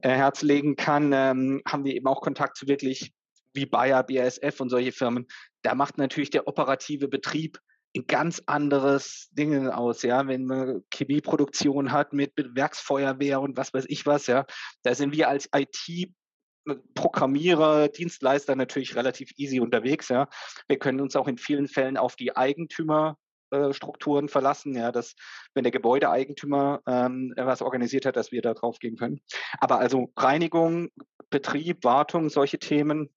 äh, 0.00 0.10
Herz 0.10 0.42
legen 0.42 0.76
kann, 0.76 1.12
ähm, 1.12 1.62
haben 1.66 1.84
wir 1.84 1.94
eben 1.94 2.06
auch 2.06 2.20
Kontakt 2.20 2.56
zu 2.56 2.68
wirklich 2.68 3.12
wie 3.54 3.66
Bayer, 3.66 4.02
BASF 4.02 4.60
und 4.60 4.70
solche 4.70 4.92
Firmen. 4.92 5.26
Da 5.62 5.74
macht 5.74 5.98
natürlich 5.98 6.30
der 6.30 6.46
operative 6.48 7.08
Betrieb 7.08 7.58
ein 7.94 8.06
ganz 8.06 8.42
anderes 8.46 9.28
Ding 9.32 9.68
aus, 9.68 10.02
ja, 10.02 10.26
wenn 10.26 10.46
man 10.46 10.82
Chemieproduktion 10.92 11.92
hat 11.92 12.14
mit 12.14 12.32
Werksfeuerwehr 12.36 13.40
und 13.40 13.56
was 13.56 13.74
weiß 13.74 13.84
ich 13.88 14.06
was, 14.06 14.26
ja, 14.26 14.46
da 14.82 14.94
sind 14.94 15.12
wir 15.12 15.28
als 15.28 15.48
IT 15.54 16.10
Programmierer, 16.94 17.88
Dienstleister 17.88 18.54
natürlich 18.56 18.94
relativ 18.96 19.30
easy 19.36 19.60
unterwegs, 19.60 20.08
ja. 20.08 20.28
Wir 20.68 20.78
können 20.78 21.00
uns 21.00 21.16
auch 21.16 21.28
in 21.28 21.38
vielen 21.38 21.68
Fällen 21.68 21.96
auf 21.96 22.14
die 22.16 22.36
Eigentümerstrukturen 22.36 24.28
verlassen, 24.28 24.74
ja, 24.74 24.92
dass 24.92 25.14
wenn 25.54 25.64
der 25.64 25.72
Gebäudeeigentümer 25.72 26.80
ähm, 26.86 27.34
was 27.36 27.62
organisiert 27.62 28.06
hat, 28.06 28.16
dass 28.16 28.32
wir 28.32 28.42
da 28.42 28.54
drauf 28.54 28.78
gehen 28.78 28.96
können. 28.96 29.20
Aber 29.58 29.78
also 29.78 30.12
Reinigung, 30.16 30.90
Betrieb, 31.30 31.82
Wartung, 31.84 32.30
solche 32.30 32.58
Themen, 32.58 33.10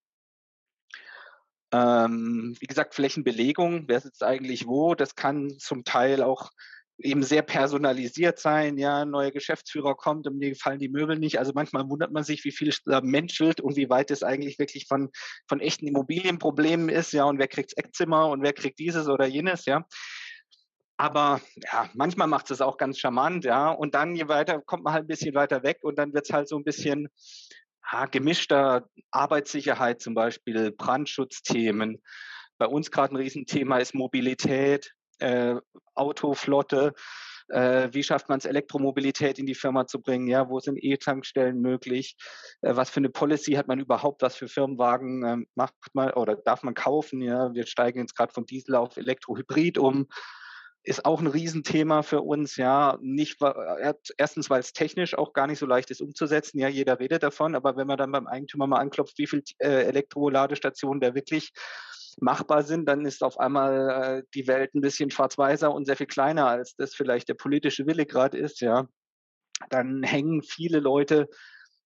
ähm, 1.71 2.55
wie 2.59 2.67
gesagt, 2.67 2.95
Flächenbelegung, 2.95 3.87
wer 3.87 3.99
sitzt 3.99 4.23
eigentlich 4.23 4.67
wo, 4.67 4.95
das 4.95 5.15
kann 5.15 5.57
zum 5.59 5.83
Teil 5.83 6.23
auch 6.23 6.51
eben 6.97 7.23
sehr 7.23 7.41
personalisiert 7.41 8.39
sein. 8.39 8.77
Ja, 8.77 9.01
ein 9.01 9.09
neuer 9.09 9.31
Geschäftsführer 9.31 9.95
kommt 9.95 10.27
und 10.27 10.37
mir 10.37 10.49
gefallen 10.49 10.79
die 10.79 10.89
Möbel 10.89 11.19
nicht. 11.19 11.39
Also 11.39 11.51
manchmal 11.53 11.89
wundert 11.89 12.11
man 12.11 12.23
sich, 12.23 12.43
wie 12.45 12.51
viel 12.51 12.73
da 12.85 13.01
menschelt 13.01 13.59
und 13.59 13.75
wie 13.75 13.89
weit 13.89 14.11
es 14.11 14.23
eigentlich 14.23 14.59
wirklich 14.59 14.87
von, 14.87 15.09
von 15.47 15.59
echten 15.59 15.87
Immobilienproblemen 15.87 16.89
ist. 16.89 17.11
Ja, 17.11 17.25
und 17.25 17.39
wer 17.39 17.47
kriegt 17.47 17.77
Eckzimmer 17.77 18.29
und 18.29 18.41
wer 18.43 18.53
kriegt 18.53 18.79
dieses 18.79 19.07
oder 19.07 19.25
jenes. 19.25 19.65
Ja. 19.65 19.85
Aber 20.97 21.41
ja, 21.71 21.89
manchmal 21.93 22.27
macht 22.27 22.51
es 22.51 22.61
auch 22.61 22.77
ganz 22.77 22.97
charmant, 22.97 23.43
ja. 23.43 23.69
Und 23.69 23.95
dann, 23.95 24.15
je 24.15 24.29
weiter, 24.29 24.61
kommt 24.61 24.83
man 24.83 24.93
halt 24.93 25.05
ein 25.05 25.07
bisschen 25.07 25.35
weiter 25.35 25.63
weg 25.63 25.79
und 25.81 25.97
dann 25.97 26.13
wird 26.13 26.25
es 26.25 26.33
halt 26.33 26.47
so 26.47 26.57
ein 26.57 26.63
bisschen 26.63 27.09
ja, 27.91 28.05
gemischter 28.05 28.87
Arbeitssicherheit 29.11 30.01
zum 30.01 30.13
Beispiel, 30.13 30.71
Brandschutzthemen. 30.71 32.01
Bei 32.57 32.67
uns 32.67 32.91
gerade 32.91 33.13
ein 33.13 33.17
Riesenthema 33.17 33.79
ist 33.79 33.93
Mobilität, 33.93 34.93
äh, 35.19 35.55
Autoflotte. 35.93 36.93
Äh, 37.49 37.89
wie 37.91 38.03
schafft 38.03 38.27
man 38.27 38.39
es, 38.39 38.45
Elektromobilität 38.45 39.37
in 39.37 39.45
die 39.45 39.55
Firma 39.55 39.85
zu 39.85 40.01
bringen? 40.01 40.27
Ja, 40.27 40.49
wo 40.49 40.59
sind 40.59 40.77
E-Tankstellen 40.81 41.61
möglich? 41.61 42.17
Äh, 42.61 42.75
was 42.75 42.89
für 42.89 42.99
eine 42.99 43.09
Policy 43.09 43.53
hat 43.53 43.67
man 43.67 43.79
überhaupt? 43.79 44.21
Was 44.21 44.35
für 44.35 44.47
Firmenwagen 44.47 45.23
äh, 45.23 45.37
macht 45.55 45.75
man 45.93 46.11
oder 46.13 46.35
darf 46.35 46.63
man 46.63 46.73
kaufen? 46.73 47.21
Ja, 47.21 47.53
wir 47.53 47.67
steigen 47.67 47.99
jetzt 47.99 48.15
gerade 48.15 48.33
von 48.33 48.45
Diesel 48.45 48.75
auf 48.75 48.97
Elektrohybrid 48.97 49.77
um 49.77 50.07
ist 50.85 51.03
auch 51.03 51.19
ein 51.19 51.27
Riesenthema 51.27 52.03
für 52.03 52.21
uns, 52.21 52.57
ja. 52.57 52.97
Nicht, 53.01 53.39
erstens, 54.17 54.49
weil 54.49 54.59
es 54.59 54.71
technisch 54.71 55.17
auch 55.17 55.33
gar 55.33 55.47
nicht 55.47 55.59
so 55.59 55.65
leicht 55.65 55.89
ist 55.89 56.01
umzusetzen. 56.01 56.59
Ja, 56.59 56.67
jeder 56.67 56.99
redet 56.99 57.23
davon, 57.23 57.55
aber 57.55 57.75
wenn 57.75 57.87
man 57.87 57.97
dann 57.97 58.11
beim 58.11 58.27
Eigentümer 58.27 58.67
mal 58.67 58.79
anklopft, 58.79 59.17
wie 59.17 59.27
viele 59.27 59.41
äh, 59.59 59.83
Elektroladestationen 59.85 61.01
da 61.01 61.15
wirklich 61.15 61.51
machbar 62.17 62.63
sind, 62.63 62.87
dann 62.87 63.05
ist 63.05 63.23
auf 63.23 63.39
einmal 63.39 63.89
äh, 63.89 64.23
die 64.33 64.47
Welt 64.47 64.73
ein 64.73 64.81
bisschen 64.81 65.11
schwarz-weißer 65.11 65.73
und 65.73 65.85
sehr 65.85 65.97
viel 65.97 66.07
kleiner, 66.07 66.47
als 66.47 66.75
das 66.75 66.95
vielleicht 66.95 67.29
der 67.29 67.33
politische 67.35 67.85
Wille 67.87 68.05
gerade 68.05 68.37
ist, 68.37 68.61
ja. 68.61 68.87
Dann 69.69 70.03
hängen 70.03 70.41
viele 70.43 70.79
Leute 70.79 71.29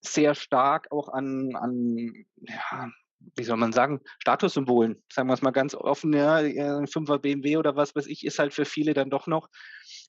sehr 0.02 0.36
stark 0.36 0.88
auch 0.92 1.10
an, 1.10 1.56
an 1.56 2.14
ja, 2.38 2.90
wie 3.36 3.44
soll 3.44 3.58
man 3.58 3.74
sagen, 3.74 4.02
Statussymbolen, 4.20 5.04
sagen 5.12 5.28
wir 5.28 5.34
es 5.34 5.42
mal 5.42 5.52
ganz 5.52 5.76
offen, 5.76 6.14
ja, 6.14 6.36
ein 6.36 6.88
5er 6.88 7.20
BMW 7.20 7.58
oder 7.58 7.76
was 7.76 7.96
weiß 7.96 8.08
ich, 8.08 8.26
ist 8.26 8.40
halt 8.40 8.54
für 8.54 8.66
viele 8.66 8.94
dann 8.94 9.10
doch 9.10 9.28
noch 9.28 9.50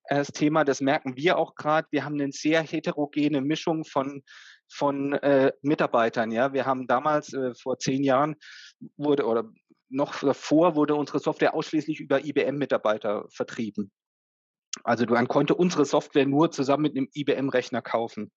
äh, 0.05 0.17
das 0.17 0.29
Thema, 0.29 0.65
das 0.65 0.81
merken 0.81 1.17
wir 1.17 1.39
auch 1.39 1.55
gerade, 1.55 1.89
wir 1.91 2.05
haben 2.05 2.21
eine 2.21 2.33
sehr 2.33 2.63
heterogene 2.63 3.41
Mischung 3.41 3.85
von, 3.85 4.23
von 4.69 5.15
äh, 5.15 5.53
Mitarbeitern, 5.63 6.31
ja, 6.31 6.53
wir 6.53 6.67
haben 6.67 6.87
damals, 6.87 7.33
äh, 7.33 7.55
vor 7.55 7.79
zehn 7.79 8.05
Jahren 8.05 8.37
wurde, 8.97 9.27
oder 9.27 9.51
noch 9.91 10.19
davor 10.21 10.77
wurde 10.77 10.95
unsere 10.95 11.19
Software 11.19 11.55
ausschließlich 11.55 12.01
über 12.01 12.25
IBM-Mitarbeiter 12.25 13.27
vertrieben. 13.29 13.91
Also 14.85 15.05
man 15.07 15.29
konnte 15.29 15.55
unsere 15.55 15.85
Software 15.85 16.27
nur 16.27 16.51
zusammen 16.51 16.85
mit 16.85 16.97
einem 16.97 17.09
IBM-Rechner 17.13 17.83
kaufen 17.83 18.31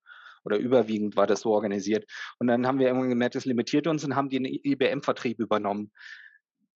oder 0.43 0.57
überwiegend 0.57 1.15
war 1.15 1.27
das 1.27 1.41
so 1.41 1.51
organisiert. 1.51 2.05
Und 2.39 2.47
dann 2.47 2.67
haben 2.67 2.79
wir 2.79 2.87
irgendwann 2.87 3.09
gemerkt, 3.09 3.35
das 3.35 3.45
limitiert 3.45 3.87
uns 3.87 4.03
und 4.03 4.15
haben 4.15 4.29
den 4.29 4.45
IBM-Vertrieb 4.45 5.39
übernommen. 5.39 5.91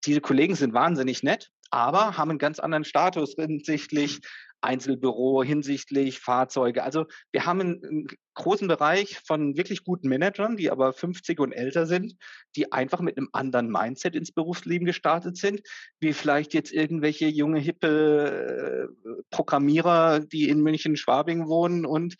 Diese 0.04 0.20
Kollegen 0.20 0.54
sind 0.54 0.72
wahnsinnig 0.72 1.22
nett, 1.22 1.50
aber 1.76 2.16
haben 2.16 2.30
einen 2.30 2.38
ganz 2.38 2.58
anderen 2.58 2.84
Status 2.84 3.34
hinsichtlich 3.36 4.20
Einzelbüro, 4.62 5.44
hinsichtlich 5.44 6.20
Fahrzeuge. 6.20 6.82
Also 6.82 7.04
wir 7.32 7.44
haben 7.44 7.60
einen, 7.60 8.06
großen 8.34 8.68
Bereich 8.68 9.18
von 9.26 9.56
wirklich 9.56 9.82
guten 9.82 10.08
Managern, 10.08 10.58
die 10.58 10.70
aber 10.70 10.92
50 10.92 11.40
und 11.40 11.52
älter 11.52 11.86
sind, 11.86 12.16
die 12.54 12.70
einfach 12.70 13.00
mit 13.00 13.16
einem 13.16 13.30
anderen 13.32 13.70
Mindset 13.70 14.14
ins 14.14 14.30
Berufsleben 14.30 14.84
gestartet 14.84 15.38
sind, 15.38 15.62
wie 16.00 16.12
vielleicht 16.12 16.52
jetzt 16.52 16.70
irgendwelche 16.70 17.28
junge, 17.28 17.60
hippe 17.60 18.88
äh, 18.90 19.22
Programmierer, 19.30 20.20
die 20.20 20.50
in 20.50 20.60
München, 20.60 20.96
Schwabing 20.96 21.48
wohnen 21.48 21.86
und 21.86 22.16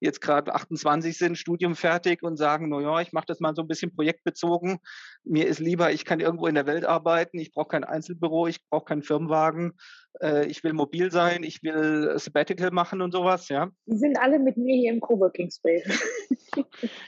jetzt 0.00 0.20
gerade 0.20 0.54
28 0.54 1.16
sind, 1.16 1.38
Studium 1.38 1.76
fertig 1.76 2.22
und 2.22 2.36
sagen, 2.36 2.68
naja, 2.68 3.00
ich 3.00 3.12
mache 3.12 3.26
das 3.26 3.38
mal 3.38 3.54
so 3.54 3.62
ein 3.62 3.68
bisschen 3.68 3.94
projektbezogen. 3.94 4.78
Mir 5.24 5.46
ist 5.46 5.60
lieber, 5.60 5.92
ich 5.92 6.04
kann 6.04 6.20
irgendwo 6.20 6.46
in 6.46 6.54
der 6.54 6.66
Welt 6.66 6.84
arbeiten, 6.84 7.38
ich 7.38 7.52
brauche 7.52 7.68
kein 7.68 7.84
Einzelbüro, 7.84 8.46
ich 8.46 8.66
brauche 8.68 8.86
keinen 8.86 9.02
Firmenwagen, 9.02 9.74
äh, 10.20 10.46
ich 10.46 10.64
will 10.64 10.72
mobil 10.72 11.10
sein, 11.10 11.42
ich 11.42 11.62
will 11.62 12.18
Sabbatical 12.18 12.70
machen 12.70 13.02
und 13.02 13.12
sowas, 13.12 13.48
ja. 13.48 13.70
Die 13.86 13.96
sind 13.96 14.18
alle 14.18 14.38
mit 14.38 14.56
mir 14.56 14.74
hier 14.74 14.92
im 14.92 15.00
Coworking 15.00 15.50
Space. 15.50 15.84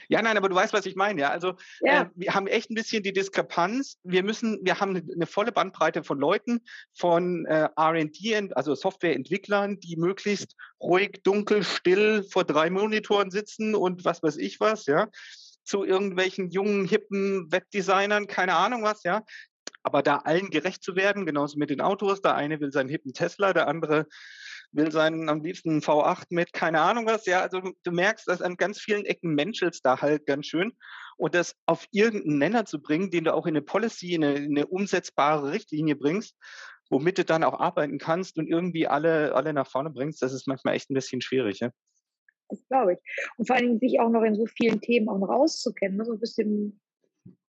ja, 0.09 0.21
nein, 0.21 0.37
aber 0.37 0.49
du 0.49 0.55
weißt, 0.55 0.73
was 0.73 0.85
ich 0.85 0.95
meine, 0.95 1.21
ja. 1.21 1.29
Also 1.31 1.55
ja. 1.81 2.03
Äh, 2.03 2.05
wir 2.15 2.33
haben 2.33 2.47
echt 2.47 2.69
ein 2.69 2.75
bisschen 2.75 3.03
die 3.03 3.13
Diskrepanz. 3.13 3.97
Wir 4.03 4.23
müssen, 4.23 4.59
wir 4.63 4.79
haben 4.79 4.95
eine, 4.95 5.03
eine 5.13 5.25
volle 5.25 5.51
Bandbreite 5.51 6.03
von 6.03 6.19
Leuten, 6.19 6.61
von 6.93 7.45
äh, 7.45 7.69
R&D, 7.75 8.49
also 8.55 8.75
Softwareentwicklern, 8.75 9.79
die 9.79 9.97
möglichst 9.97 10.55
ruhig, 10.81 11.21
dunkel, 11.23 11.63
still 11.63 12.23
vor 12.23 12.43
drei 12.43 12.69
Monitoren 12.69 13.31
sitzen 13.31 13.75
und 13.75 14.05
was 14.05 14.21
weiß 14.21 14.37
ich 14.37 14.59
was, 14.59 14.85
ja 14.85 15.09
zu 15.63 15.83
irgendwelchen 15.83 16.49
jungen, 16.49 16.85
hippen 16.85 17.51
Webdesignern, 17.51 18.27
keine 18.27 18.55
Ahnung 18.55 18.83
was, 18.83 19.03
ja, 19.03 19.23
aber 19.83 20.01
da 20.01 20.17
allen 20.17 20.49
gerecht 20.49 20.83
zu 20.83 20.95
werden, 20.95 21.25
genauso 21.25 21.57
mit 21.57 21.69
den 21.69 21.81
Autos, 21.81 22.21
der 22.21 22.35
eine 22.35 22.59
will 22.59 22.71
seinen 22.71 22.89
hippen 22.89 23.13
Tesla, 23.13 23.53
der 23.53 23.67
andere 23.67 24.07
will 24.71 24.91
seinen 24.91 25.29
am 25.29 25.41
liebsten 25.41 25.79
V8 25.79 26.25
mit 26.29 26.51
keine 26.51 26.81
Ahnung 26.81 27.05
was. 27.05 27.25
Ja, 27.25 27.41
also 27.41 27.61
du, 27.83 27.91
merkst, 27.91 28.27
dass 28.27 28.41
an 28.41 28.57
ganz 28.57 28.79
vielen 28.79 29.05
Ecken 29.05 29.35
menschelst 29.35 29.85
da 29.85 30.01
halt 30.01 30.25
ganz 30.25 30.47
schön. 30.47 30.73
Und 31.17 31.35
das 31.35 31.55
auf 31.67 31.85
irgendeinen 31.91 32.39
Nenner 32.39 32.65
zu 32.65 32.81
bringen, 32.81 33.11
den 33.11 33.25
du 33.25 33.33
auch 33.33 33.45
in 33.45 33.55
eine 33.55 33.61
Policy, 33.61 34.15
in 34.15 34.23
eine, 34.23 34.37
in 34.37 34.57
eine 34.57 34.65
umsetzbare 34.65 35.51
Richtlinie 35.51 35.95
bringst, 35.95 36.35
womit 36.89 37.19
du 37.19 37.25
dann 37.25 37.43
auch 37.43 37.59
arbeiten 37.59 37.99
kannst 37.99 38.37
und 38.37 38.47
irgendwie 38.47 38.87
alle, 38.87 39.35
alle 39.35 39.53
nach 39.53 39.67
vorne 39.67 39.91
bringst, 39.91 40.21
das 40.21 40.33
ist 40.33 40.47
manchmal 40.47 40.75
echt 40.75 40.89
ein 40.89 40.95
bisschen 40.95 41.21
schwierig. 41.21 41.59
Ja? 41.59 41.69
Das 42.53 42.67
glaube 42.67 42.93
ich. 42.93 42.99
Und 43.37 43.47
vor 43.47 43.55
allen 43.55 43.65
Dingen 43.65 43.79
sich 43.79 43.99
auch 43.99 44.09
noch 44.09 44.23
in 44.23 44.35
so 44.35 44.45
vielen 44.45 44.81
Themen 44.81 45.09
auch 45.09 45.17
noch 45.17 45.29
ne? 45.29 46.05
so 46.05 46.13
ein 46.13 46.19
bisschen 46.19 46.79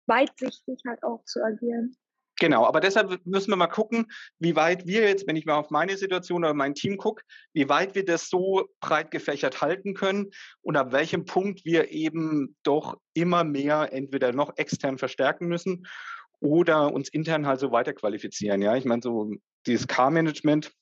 weitsichtig 0.07 0.81
halt 0.87 1.03
auch 1.03 1.25
zu 1.25 1.43
agieren. 1.43 1.97
Genau, 2.41 2.67
aber 2.67 2.81
deshalb 2.81 3.25
müssen 3.25 3.51
wir 3.53 3.57
mal 3.57 3.69
gucken, 3.69 4.07
wie 4.41 4.57
weit 4.57 4.87
wir 4.87 5.03
jetzt, 5.03 5.27
wenn 5.29 5.37
ich 5.37 5.47
mal 5.47 5.55
auf 5.55 5.71
meine 5.71 5.97
Situation 5.97 6.43
oder 6.43 6.53
mein 6.53 6.75
Team 6.75 6.97
gucke, 6.97 7.23
wie 7.53 7.69
weit 7.69 7.95
wir 7.95 8.05
das 8.05 8.29
so 8.29 8.69
breit 8.81 9.13
gefächert 9.13 9.61
halten 9.61 9.95
können 9.95 10.31
und 10.61 10.77
ab 10.77 10.91
welchem 10.91 11.27
Punkt 11.27 11.65
wir 11.65 11.93
eben 11.93 12.57
doch 12.65 12.99
immer 13.15 13.45
mehr 13.45 13.93
entweder 13.93 14.33
noch 14.33 14.57
extern 14.57 14.99
verstärken 14.99 15.47
müssen 15.47 15.87
oder 16.41 16.93
uns 16.93 17.09
intern 17.09 17.47
halt 17.47 17.61
so 17.61 17.71
weiterqualifizieren. 17.71 18.63
Ja, 18.63 18.75
ich 18.75 18.85
meine, 18.85 19.03
so 19.03 19.33
dieses 19.67 19.87
Car-Management, 19.87 20.73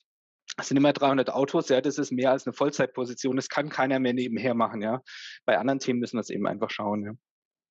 das 0.57 0.69
sind 0.69 0.77
immer 0.77 0.93
300 0.93 1.31
Autos, 1.31 1.69
ja, 1.69 1.81
das 1.81 1.99
ist 1.99 2.13
mehr 2.13 2.31
als 2.31 2.47
eine 2.47 2.53
Vollzeitposition. 2.53 3.37
Das 3.37 3.49
kann 3.49 3.69
keiner 3.69 3.99
mehr 3.99 4.13
nebenher 4.13 4.55
machen, 4.55 4.83
ja. 4.83 5.03
Bei 5.45 5.59
anderen 5.59 5.79
Themen 5.79 6.01
müssen 6.01 6.17
wir 6.17 6.21
es 6.21 6.31
eben 6.31 6.47
einfach 6.47 6.71
schauen, 6.71 7.05
ja. 7.05 7.13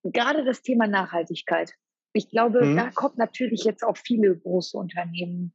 Gerade 0.04 0.44
das 0.44 0.64
Thema 0.64 0.88
Nachhaltigkeit. 0.88 1.74
Ich 2.14 2.30
glaube, 2.30 2.66
mhm. 2.66 2.76
da 2.76 2.90
kommt 2.90 3.18
natürlich 3.18 3.64
jetzt 3.64 3.84
auch 3.84 3.98
viele 3.98 4.36
große 4.36 4.76
Unternehmen. 4.76 5.54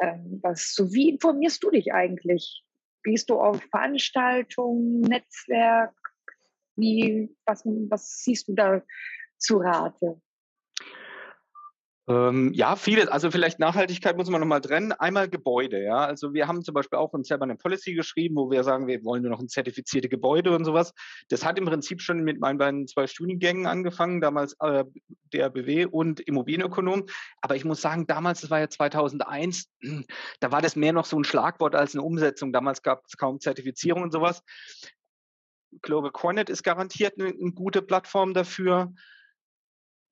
Ähm, 0.00 0.40
was, 0.42 0.74
so 0.74 0.92
wie 0.92 1.10
informierst 1.10 1.62
du 1.62 1.70
dich 1.70 1.92
eigentlich? 1.92 2.64
Gehst 3.02 3.30
du 3.30 3.40
auf 3.40 3.62
Veranstaltungen, 3.70 5.00
Netzwerk? 5.00 5.94
Wie, 6.76 7.34
was, 7.44 7.64
was 7.64 8.22
siehst 8.22 8.48
du 8.48 8.54
da 8.54 8.82
zu 9.38 9.58
Rate? 9.58 10.20
Ähm, 12.10 12.52
ja, 12.54 12.74
vieles. 12.74 13.06
Also 13.06 13.30
vielleicht 13.30 13.60
Nachhaltigkeit 13.60 14.16
muss 14.16 14.28
man 14.28 14.40
nochmal 14.40 14.60
trennen. 14.60 14.90
Einmal 14.90 15.28
Gebäude, 15.28 15.80
ja. 15.80 15.98
Also 15.98 16.34
wir 16.34 16.48
haben 16.48 16.64
zum 16.64 16.74
Beispiel 16.74 16.98
auch 16.98 17.12
uns 17.12 17.28
selber 17.28 17.44
eine 17.44 17.54
Policy 17.54 17.94
geschrieben, 17.94 18.34
wo 18.34 18.50
wir 18.50 18.64
sagen, 18.64 18.88
wir 18.88 19.04
wollen 19.04 19.22
nur 19.22 19.30
noch 19.30 19.38
ein 19.38 19.48
zertifizierte 19.48 20.08
Gebäude 20.08 20.50
und 20.50 20.64
sowas. 20.64 20.92
Das 21.28 21.44
hat 21.44 21.56
im 21.56 21.66
Prinzip 21.66 22.02
schon 22.02 22.24
mit 22.24 22.40
meinen 22.40 22.58
beiden 22.58 22.88
zwei 22.88 23.06
Studiengängen 23.06 23.66
angefangen, 23.66 24.20
damals 24.20 24.56
äh, 24.58 24.84
DRBW 25.32 25.84
und 25.84 26.18
Immobilienökonom. 26.18 27.06
Aber 27.42 27.54
ich 27.54 27.64
muss 27.64 27.80
sagen, 27.80 28.08
damals, 28.08 28.40
das 28.40 28.50
war 28.50 28.58
ja 28.58 28.68
2001, 28.68 29.68
da 30.40 30.50
war 30.50 30.62
das 30.62 30.74
mehr 30.74 30.92
noch 30.92 31.04
so 31.04 31.16
ein 31.16 31.22
Schlagwort 31.22 31.76
als 31.76 31.94
eine 31.94 32.02
Umsetzung. 32.02 32.52
Damals 32.52 32.82
gab 32.82 33.04
es 33.06 33.16
kaum 33.18 33.38
Zertifizierung 33.38 34.02
und 34.02 34.12
sowas. 34.12 34.42
Global 35.80 36.10
Cornet 36.10 36.50
ist 36.50 36.64
garantiert 36.64 37.20
eine, 37.20 37.28
eine 37.28 37.52
gute 37.52 37.82
Plattform 37.82 38.34
dafür 38.34 38.92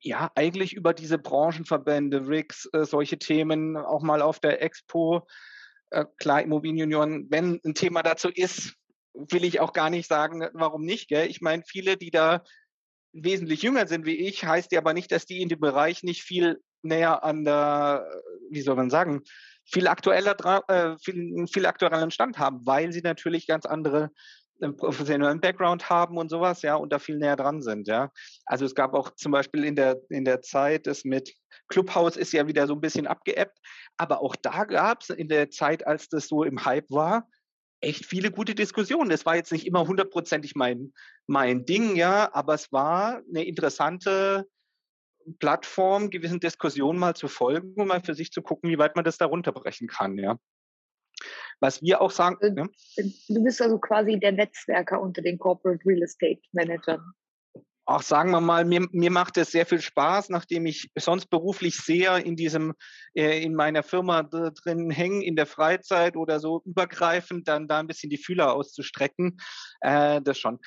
ja, 0.01 0.31
eigentlich 0.35 0.75
über 0.75 0.95
diese 0.95 1.19
Branchenverbände, 1.19 2.29
RICS, 2.29 2.71
äh, 2.73 2.85
solche 2.85 3.19
Themen, 3.19 3.77
auch 3.77 4.03
mal 4.03 4.23
auf 4.23 4.39
der 4.39 4.63
Expo, 4.63 5.27
äh, 5.91 6.05
klar, 6.19 6.43
Immobilienunion, 6.43 7.27
wenn 7.31 7.61
ein 7.65 7.75
Thema 7.75 8.03
dazu 8.03 8.29
ist, 8.29 8.75
will 9.15 9.45
ich 9.45 9.61
auch 9.61 9.73
gar 9.73 9.91
nicht 9.91 10.09
sagen, 10.09 10.49
warum 10.53 10.85
nicht. 10.85 11.09
Gell? 11.09 11.29
Ich 11.29 11.41
meine, 11.41 11.63
viele, 11.67 11.97
die 11.97 12.11
da 12.11 12.45
wesentlich 13.13 13.63
jünger 13.63 13.87
sind 13.89 14.07
wie 14.07 14.17
ich, 14.17 14.45
heißt 14.45 14.71
ja 14.73 14.81
aber 14.81 14.95
nicht, 14.95 15.11
dass 15.11 15.27
die 15.27 15.41
in 15.43 15.49
dem 15.49 15.61
Bereich 15.61 16.03
nicht 16.03 16.23
viel 16.23 16.61
näher 16.83 17.25
an 17.25 17.45
der, 17.45 18.07
wie 18.51 18.61
soll 18.61 18.77
man 18.77 18.91
sagen, 18.91 19.23
viel 19.65 19.89
aktueller, 19.89 20.37
äh, 20.69 20.97
viel, 20.99 21.47
viel 21.53 21.67
aktuelleren 21.67 22.11
Stand 22.11 22.39
haben, 22.39 22.65
weil 22.65 22.93
sie 22.93 23.03
natürlich 23.03 23.47
ganz 23.47 23.67
andere 23.67 24.11
einen 24.61 24.77
professionellen 24.77 25.41
Background 25.41 25.89
haben 25.89 26.17
und 26.17 26.31
sowas, 26.31 26.63
ja, 26.63 26.75
und 26.77 26.93
da 26.93 26.99
viel 26.99 27.19
näher 27.19 27.37
dran 27.37 27.63
sind, 27.63 27.89
ja. 27.89 28.11
Also 28.47 28.65
es 28.65 28.75
gab 28.75 28.95
auch 28.95 29.11
zum 29.15 29.33
Beispiel 29.33 29.65
in 29.65 29.77
der, 29.77 30.01
in 30.11 30.25
der 30.25 30.43
Zeit, 30.43 30.87
das 30.87 31.05
mit 31.05 31.35
Clubhouse 31.69 32.17
ist 32.17 32.33
ja 32.33 32.47
wieder 32.47 32.67
so 32.67 32.75
ein 32.75 32.81
bisschen 32.81 33.07
abgeebbt, 33.07 33.59
aber 33.97 34.21
auch 34.21 34.37
da 34.37 34.65
gab 34.65 35.03
es 35.03 35.11
in 35.11 35.29
der 35.29 35.51
Zeit, 35.51 35.87
als 35.87 36.09
das 36.09 36.29
so 36.29 36.45
im 36.45 36.65
Hype 36.65 36.91
war, 36.91 37.29
echt 37.81 38.07
viele 38.07 38.31
gute 38.31 38.55
Diskussionen. 38.55 39.11
Das 39.11 39.27
war 39.27 39.37
jetzt 39.37 39.53
nicht 39.53 39.67
immer 39.67 39.87
hundertprozentig 39.87 40.55
mein, 40.55 40.93
mein 41.27 41.65
Ding, 41.65 41.97
ja, 41.97 42.33
aber 42.35 42.55
es 42.55 42.73
war 42.73 43.23
eine 43.29 43.45
interessante 43.45 44.47
Plattform, 45.39 46.11
gewissen 46.11 46.41
Diskussionen 46.41 46.99
mal 46.99 47.15
zu 47.15 47.29
folgen 47.29 47.75
und 47.81 47.89
mal 47.89 48.01
für 48.01 48.15
sich 48.15 48.33
zu 48.33 48.43
gucken, 48.43 48.71
wie 48.71 48.79
weit 48.79 48.97
man 48.97 49.05
das 49.05 49.19
da 49.19 49.27
runterbrechen 49.27 49.87
kann, 49.87 50.17
ja. 50.19 50.39
Was 51.61 51.83
wir 51.83 52.01
auch 52.01 52.11
sagen. 52.11 52.37
Äh, 52.41 52.55
ja. 52.57 52.67
Du 53.29 53.43
bist 53.43 53.61
also 53.61 53.79
quasi 53.79 54.19
der 54.19 54.33
Netzwerker 54.33 55.01
unter 55.01 55.23
den 55.23 55.39
Corporate 55.39 55.85
Real 55.85 56.03
Estate 56.03 56.41
Managern. 56.53 57.01
Auch 57.85 58.03
sagen 58.03 58.33
wir 58.33 58.43
mal, 58.43 58.67
mir, 58.67 58.87
mir 58.93 59.11
macht 59.11 59.39
es 59.39 59.51
sehr 59.51 59.65
viel 59.65 59.81
Spaß, 59.81 60.29
nachdem 60.29 60.67
ich 60.67 60.91
sonst 60.99 61.31
beruflich 61.31 61.79
sehr 61.79 62.19
in 62.19 62.37
diesem, 62.37 62.75
äh, 63.15 63.43
in 63.43 63.55
meiner 63.55 63.83
Firma 63.83 64.25
drin 64.25 64.91
hänge, 64.91 65.25
in 65.25 65.37
der 65.37 65.47
Freizeit 65.47 66.15
oder 66.15 66.39
so 66.39 66.61
übergreifend, 66.67 67.49
dann 67.49 67.67
da 67.67 67.79
ein 67.79 67.87
bisschen 67.87 68.11
die 68.11 68.19
Fühler 68.19 68.53
auszustrecken. 68.53 69.39
Äh, 69.81 70.21
das 70.21 70.39
schon 70.39 70.59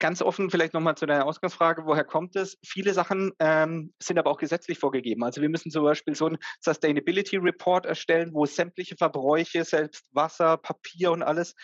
ganz 0.00 0.22
offen 0.22 0.50
vielleicht 0.50 0.74
nochmal 0.74 0.96
zu 0.96 1.06
deiner 1.06 1.26
Ausgangsfrage, 1.26 1.84
woher 1.84 2.04
kommt 2.04 2.34
es? 2.34 2.58
Viele 2.64 2.94
Sachen 2.94 3.32
ähm, 3.38 3.92
sind 4.02 4.18
aber 4.18 4.30
auch 4.30 4.38
gesetzlich 4.38 4.78
vorgegeben. 4.78 5.22
Also 5.22 5.40
wir 5.42 5.48
müssen 5.48 5.70
zum 5.70 5.84
Beispiel 5.84 6.14
so 6.14 6.26
einen 6.26 6.38
Sustainability 6.60 7.36
Report 7.36 7.86
erstellen, 7.86 8.30
wo 8.32 8.46
sämtliche 8.46 8.96
Verbräuche, 8.96 9.64
selbst 9.64 10.06
Wasser, 10.12 10.56
Papier 10.56 11.12
und 11.12 11.22
alles 11.22 11.54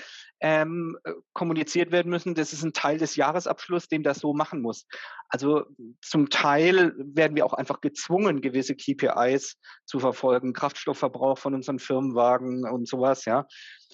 ähm, 0.41 0.99
äh, 1.05 1.13
kommuniziert 1.33 1.91
werden 1.91 2.11
müssen. 2.11 2.35
Das 2.35 2.53
ist 2.53 2.63
ein 2.63 2.75
Teil 2.75 2.99
des 2.99 3.17
Jahresabschlusses, 3.17 3.89
den 3.89 4.03
das 4.03 4.19
so 4.19 4.35
machen 4.35 4.61
muss. 4.61 4.87
Also 5.29 5.65
zum 6.03 6.29
Teil 6.29 6.95
werden 6.99 7.37
wir 7.37 7.47
auch 7.47 7.55
einfach 7.55 7.81
gezwungen, 7.81 8.43
gewisse 8.43 8.77
KPIs 8.77 9.57
zu 9.87 9.99
verfolgen, 9.99 10.53
Kraftstoffverbrauch 10.53 11.39
von 11.39 11.55
unseren 11.55 11.79
Firmenwagen 11.79 12.69
und 12.69 12.87
sowas, 12.87 13.25
ja. 13.25 13.47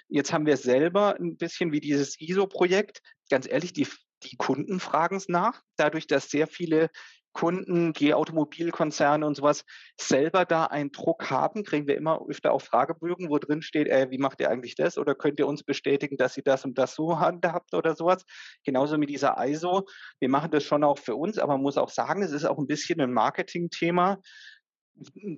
Jetzt 0.09 0.33
haben 0.33 0.45
wir 0.45 0.59
selber 0.59 1.17
ein 1.19 1.39
bisschen 1.39 1.73
wie 1.73 1.81
dieses 1.81 2.21
ISO-Projekt. 2.21 3.01
Ganz 3.31 3.49
ehrlich, 3.49 3.73
die 3.73 3.87
die 4.25 4.37
Kunden 4.37 4.81
fragen 4.81 5.17
es 5.17 5.29
nach, 5.29 5.63
dadurch, 5.77 6.07
dass 6.07 6.31
sehr 6.31 6.47
viele 6.47 6.91
Kunden, 7.33 7.95
die 7.95 8.13
Automobilkonzerne 8.13 9.27
und 9.27 9.37
sowas 9.37 9.65
selber 9.99 10.45
da 10.45 10.67
einen 10.67 10.93
Druck 10.93 11.31
haben, 11.31 11.65
kriegen 11.65 11.87
wir 11.87 11.97
immer 11.97 12.21
öfter 12.29 12.53
auch 12.53 12.61
Fragebögen, 12.61 13.31
wo 13.31 13.39
drin 13.39 13.63
steht, 13.63 13.89
äh, 13.89 14.11
wie 14.11 14.19
macht 14.19 14.41
ihr 14.41 14.51
eigentlich 14.51 14.75
das? 14.75 14.99
Oder 14.99 15.15
könnt 15.15 15.39
ihr 15.39 15.47
uns 15.47 15.63
bestätigen, 15.63 16.19
dass 16.19 16.37
ihr 16.37 16.43
das 16.43 16.65
und 16.65 16.77
das 16.77 16.95
so 16.95 17.19
handhabt 17.19 17.75
oder 17.75 17.95
sowas? 17.95 18.25
Genauso 18.65 18.99
mit 18.99 19.09
dieser 19.09 19.37
ISO. 19.47 19.87
Wir 20.21 20.29
machen 20.29 20.51
das 20.51 20.65
schon 20.65 20.85
auch 20.85 20.99
für 20.99 21.17
uns, 21.17 21.39
aber 21.39 21.55
man 21.55 21.63
muss 21.63 21.79
auch 21.79 21.89
sagen, 21.89 22.23
es 22.23 22.33
ist 22.33 22.45
auch 22.45 22.59
ein 22.59 22.67
bisschen 22.67 23.01
ein 23.01 23.13
Marketingthema 23.13 24.19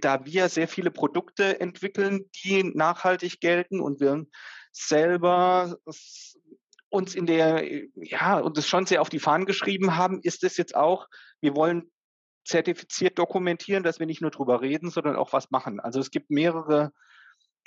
da 0.01 0.25
wir 0.25 0.49
sehr 0.49 0.69
viele 0.69 0.91
Produkte 0.91 1.61
entwickeln, 1.61 2.29
die 2.45 2.65
nachhaltig 2.65 3.41
gelten 3.41 3.81
und 3.81 4.01
wir 4.01 4.27
selber 4.73 5.79
uns 6.95 7.15
in 7.15 7.27
der, 7.27 7.65
ja, 7.97 8.39
und 8.39 8.57
das 8.57 8.69
schon 8.69 8.87
sehr 8.87 9.01
auf 9.01 9.09
die 9.09 9.19
Fahnen 9.19 9.47
geschrieben 9.47 9.97
haben, 9.97 10.21
ist 10.23 10.45
es 10.45 10.57
jetzt 10.57 10.77
auch, 10.77 11.09
wir 11.41 11.57
wollen 11.57 11.91
zertifiziert 12.45 13.19
dokumentieren, 13.19 13.83
dass 13.83 13.99
wir 13.99 14.07
nicht 14.07 14.23
nur 14.23 14.31
drüber 14.31 14.61
reden, 14.61 14.91
sondern 14.91 15.17
auch 15.17 15.33
was 15.33 15.51
machen. 15.51 15.81
Also 15.81 15.99
es 15.99 16.11
gibt 16.11 16.31
mehrere 16.31 16.93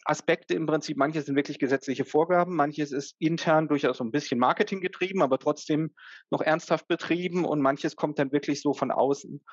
Aspekte 0.06 0.54
im 0.54 0.66
Prinzip. 0.66 0.96
Manches 0.98 1.26
sind 1.26 1.36
wirklich 1.36 1.60
gesetzliche 1.60 2.06
Vorgaben, 2.06 2.56
manches 2.56 2.92
ist 2.92 3.16
intern 3.20 3.68
durchaus 3.68 3.98
so 3.98 4.04
ein 4.04 4.12
bisschen 4.12 4.40
Marketing 4.40 4.80
getrieben, 4.80 5.22
aber 5.22 5.40
trotzdem 5.40 5.94
noch 6.30 6.42
ernsthaft 6.42 6.88
betrieben 6.88 7.44
und 7.44 7.62
manches 7.62 7.96
kommt 7.96 8.20
dann 8.20 8.32
wirklich 8.32 8.62
so 8.62 8.74
von 8.74 8.92
außen. 8.92 9.44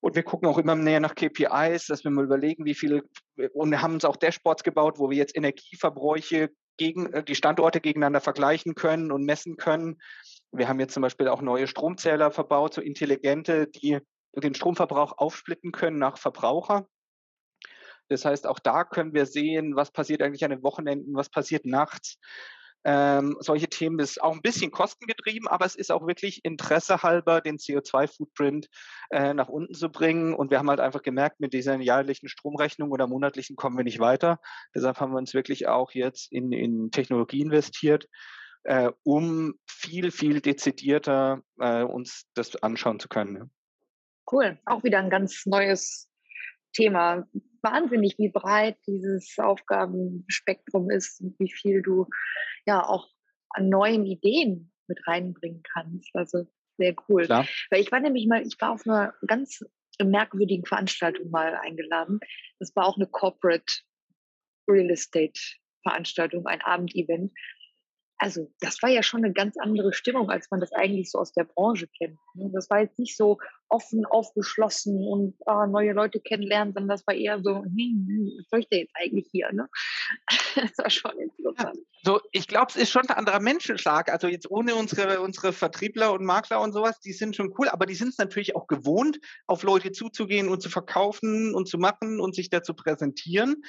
Und 0.00 0.16
wir 0.16 0.22
gucken 0.22 0.48
auch 0.48 0.58
immer 0.58 0.74
näher 0.74 1.00
nach 1.00 1.14
KPIs, 1.14 1.86
dass 1.86 2.04
wir 2.04 2.10
mal 2.10 2.24
überlegen, 2.24 2.64
wie 2.64 2.74
viele, 2.74 3.02
und 3.52 3.70
wir 3.70 3.80
haben 3.80 3.94
uns 3.94 4.04
auch 4.04 4.16
Dashboards 4.16 4.64
gebaut, 4.64 4.98
wo 4.98 5.10
wir 5.10 5.16
jetzt 5.16 5.36
Energieverbräuche 5.36 6.50
gegen, 6.80 7.12
äh, 7.12 7.22
die 7.22 7.34
Standorte 7.34 7.82
gegeneinander 7.82 8.22
vergleichen 8.22 8.74
können 8.74 9.12
und 9.12 9.24
messen 9.24 9.58
können. 9.58 10.00
Wir 10.50 10.66
haben 10.66 10.80
jetzt 10.80 10.94
zum 10.94 11.02
Beispiel 11.02 11.28
auch 11.28 11.42
neue 11.42 11.66
Stromzähler 11.66 12.30
verbaut, 12.30 12.72
so 12.72 12.80
intelligente, 12.80 13.66
die 13.66 13.98
den 14.34 14.54
Stromverbrauch 14.54 15.18
aufsplitten 15.18 15.72
können 15.72 15.98
nach 15.98 16.16
Verbraucher. 16.16 16.88
Das 18.08 18.24
heißt, 18.24 18.46
auch 18.46 18.58
da 18.58 18.84
können 18.84 19.12
wir 19.12 19.26
sehen, 19.26 19.76
was 19.76 19.92
passiert 19.92 20.22
eigentlich 20.22 20.42
an 20.42 20.52
den 20.52 20.62
Wochenenden, 20.62 21.14
was 21.14 21.28
passiert 21.28 21.66
nachts. 21.66 22.18
Ähm, 22.84 23.36
solche 23.40 23.68
Themen 23.68 23.98
ist 23.98 24.22
auch 24.22 24.32
ein 24.32 24.42
bisschen 24.42 24.70
kostengetrieben, 24.70 25.48
aber 25.48 25.66
es 25.66 25.74
ist 25.74 25.92
auch 25.92 26.06
wirklich 26.06 26.44
Interesse 26.44 27.02
halber, 27.02 27.40
den 27.40 27.58
CO2-Footprint 27.58 28.68
äh, 29.10 29.34
nach 29.34 29.48
unten 29.48 29.74
zu 29.74 29.90
bringen. 29.90 30.34
Und 30.34 30.50
wir 30.50 30.58
haben 30.58 30.70
halt 30.70 30.80
einfach 30.80 31.02
gemerkt, 31.02 31.40
mit 31.40 31.52
dieser 31.52 31.78
jährlichen 31.78 32.28
Stromrechnung 32.28 32.90
oder 32.90 33.06
monatlichen 33.06 33.56
kommen 33.56 33.76
wir 33.76 33.84
nicht 33.84 34.00
weiter. 34.00 34.40
Deshalb 34.74 34.98
haben 35.00 35.12
wir 35.12 35.18
uns 35.18 35.34
wirklich 35.34 35.68
auch 35.68 35.92
jetzt 35.92 36.32
in, 36.32 36.52
in 36.52 36.90
Technologie 36.90 37.42
investiert, 37.42 38.06
äh, 38.64 38.90
um 39.02 39.54
viel, 39.66 40.10
viel 40.10 40.40
dezidierter 40.40 41.42
äh, 41.58 41.82
uns 41.82 42.24
das 42.34 42.56
anschauen 42.62 42.98
zu 42.98 43.08
können. 43.08 43.50
Cool, 44.30 44.58
auch 44.64 44.84
wieder 44.84 44.98
ein 44.98 45.10
ganz 45.10 45.44
neues 45.44 46.09
Thema. 46.72 47.26
Wahnsinnig, 47.62 48.14
wie 48.18 48.30
breit 48.30 48.78
dieses 48.86 49.36
Aufgabenspektrum 49.38 50.90
ist 50.90 51.20
und 51.20 51.38
wie 51.38 51.50
viel 51.50 51.82
du 51.82 52.06
ja 52.66 52.82
auch 52.82 53.08
an 53.50 53.68
neuen 53.68 54.06
Ideen 54.06 54.72
mit 54.86 54.98
reinbringen 55.06 55.62
kannst. 55.74 56.10
Also 56.14 56.46
sehr 56.78 56.94
cool. 57.08 57.26
Klar. 57.26 57.46
Weil 57.70 57.80
ich 57.80 57.92
war 57.92 58.00
nämlich 58.00 58.26
mal, 58.26 58.46
ich 58.46 58.56
war 58.60 58.72
auf 58.72 58.86
einer 58.86 59.14
ganz 59.26 59.60
merkwürdigen 60.02 60.64
Veranstaltung 60.64 61.30
mal 61.30 61.54
eingeladen. 61.56 62.20
Das 62.58 62.74
war 62.74 62.86
auch 62.86 62.96
eine 62.96 63.06
Corporate 63.06 63.72
Real 64.68 64.90
Estate 64.90 65.38
Veranstaltung, 65.82 66.46
ein 66.46 66.60
Abendevent. 66.62 67.32
Also 68.20 68.52
das 68.60 68.82
war 68.82 68.90
ja 68.90 69.02
schon 69.02 69.24
eine 69.24 69.32
ganz 69.32 69.56
andere 69.56 69.94
Stimmung, 69.94 70.28
als 70.28 70.50
man 70.50 70.60
das 70.60 70.72
eigentlich 70.72 71.10
so 71.10 71.18
aus 71.18 71.32
der 71.32 71.44
Branche 71.44 71.88
kennt. 71.88 72.18
Ne? 72.34 72.50
Das 72.52 72.68
war 72.68 72.80
jetzt 72.80 72.98
nicht 72.98 73.16
so 73.16 73.38
offen, 73.70 74.04
aufgeschlossen 74.04 75.02
und 75.06 75.34
ah, 75.46 75.66
neue 75.66 75.94
Leute 75.94 76.20
kennenlernen, 76.20 76.74
sondern 76.74 76.90
das 76.90 77.06
war 77.06 77.14
eher 77.14 77.40
so, 77.42 77.62
hm, 77.62 77.74
hm, 77.74 78.30
was 78.38 78.50
soll 78.50 78.60
ich 78.60 78.68
denn 78.68 78.80
jetzt 78.80 78.94
eigentlich 78.94 79.26
hier? 79.32 79.50
Ne? 79.52 79.68
Das 80.54 80.76
war 80.78 80.90
schon 80.90 81.18
interessant. 81.18 81.76
Ja, 81.76 81.82
so, 82.02 82.20
ich 82.32 82.46
glaube, 82.46 82.66
es 82.70 82.76
ist 82.76 82.90
schon 82.90 83.08
ein 83.08 83.16
anderer 83.16 83.40
Menschenschlag. 83.40 84.12
Also 84.12 84.26
jetzt 84.26 84.50
ohne 84.50 84.74
unsere, 84.74 85.20
unsere 85.20 85.52
Vertriebler 85.52 86.12
und 86.12 86.24
Makler 86.24 86.60
und 86.60 86.72
sowas, 86.72 87.00
die 87.00 87.12
sind 87.12 87.36
schon 87.36 87.54
cool, 87.58 87.68
aber 87.68 87.86
die 87.86 87.94
sind 87.94 88.08
es 88.08 88.18
natürlich 88.18 88.54
auch 88.54 88.66
gewohnt, 88.66 89.18
auf 89.46 89.62
Leute 89.62 89.92
zuzugehen 89.92 90.48
und 90.48 90.60
zu 90.60 90.68
verkaufen 90.68 91.54
und 91.54 91.68
zu 91.68 91.78
machen 91.78 92.20
und 92.20 92.34
sich 92.34 92.50
da 92.50 92.62
zu 92.62 92.74
präsentieren 92.74 93.62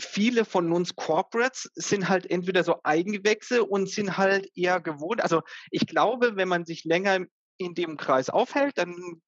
viele 0.00 0.44
von 0.44 0.72
uns 0.72 0.96
Corporates 0.96 1.70
sind 1.74 2.08
halt 2.08 2.30
entweder 2.30 2.64
so 2.64 2.76
Eigengewächse 2.82 3.64
und 3.64 3.88
sind 3.88 4.16
halt 4.16 4.48
eher 4.56 4.80
gewohnt. 4.80 5.22
Also 5.22 5.42
ich 5.70 5.86
glaube, 5.86 6.36
wenn 6.36 6.48
man 6.48 6.64
sich 6.64 6.84
länger 6.84 7.20
in 7.58 7.74
dem 7.74 7.96
Kreis 7.96 8.30
aufhält, 8.30 8.76
dann 8.78 9.22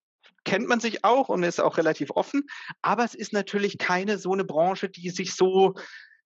kennt 0.45 0.69
man 0.69 0.81
sich 0.81 1.05
auch 1.05 1.29
und 1.29 1.43
ist 1.43 1.61
auch 1.61 1.77
relativ 1.77 2.11
offen. 2.11 2.45
Aber 2.83 3.05
es 3.05 3.15
ist 3.15 3.33
natürlich 3.33 3.79
keine 3.79 4.19
so 4.19 4.33
eine 4.33 4.45
Branche, 4.45 4.89
die 4.89 5.11
sich 5.11 5.35
so 5.35 5.75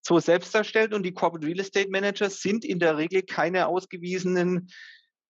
so 0.03 0.19
selbst 0.19 0.55
darstellt 0.55 0.95
und 0.95 1.03
die 1.03 1.13
Corporate 1.13 1.47
Real 1.47 1.61
Estate 1.61 1.91
Managers 1.91 2.41
sind 2.41 2.65
in 2.65 2.79
der 2.79 2.97
Regel 2.97 3.23
keine 3.23 3.67
ausgewiesenen 3.67 4.71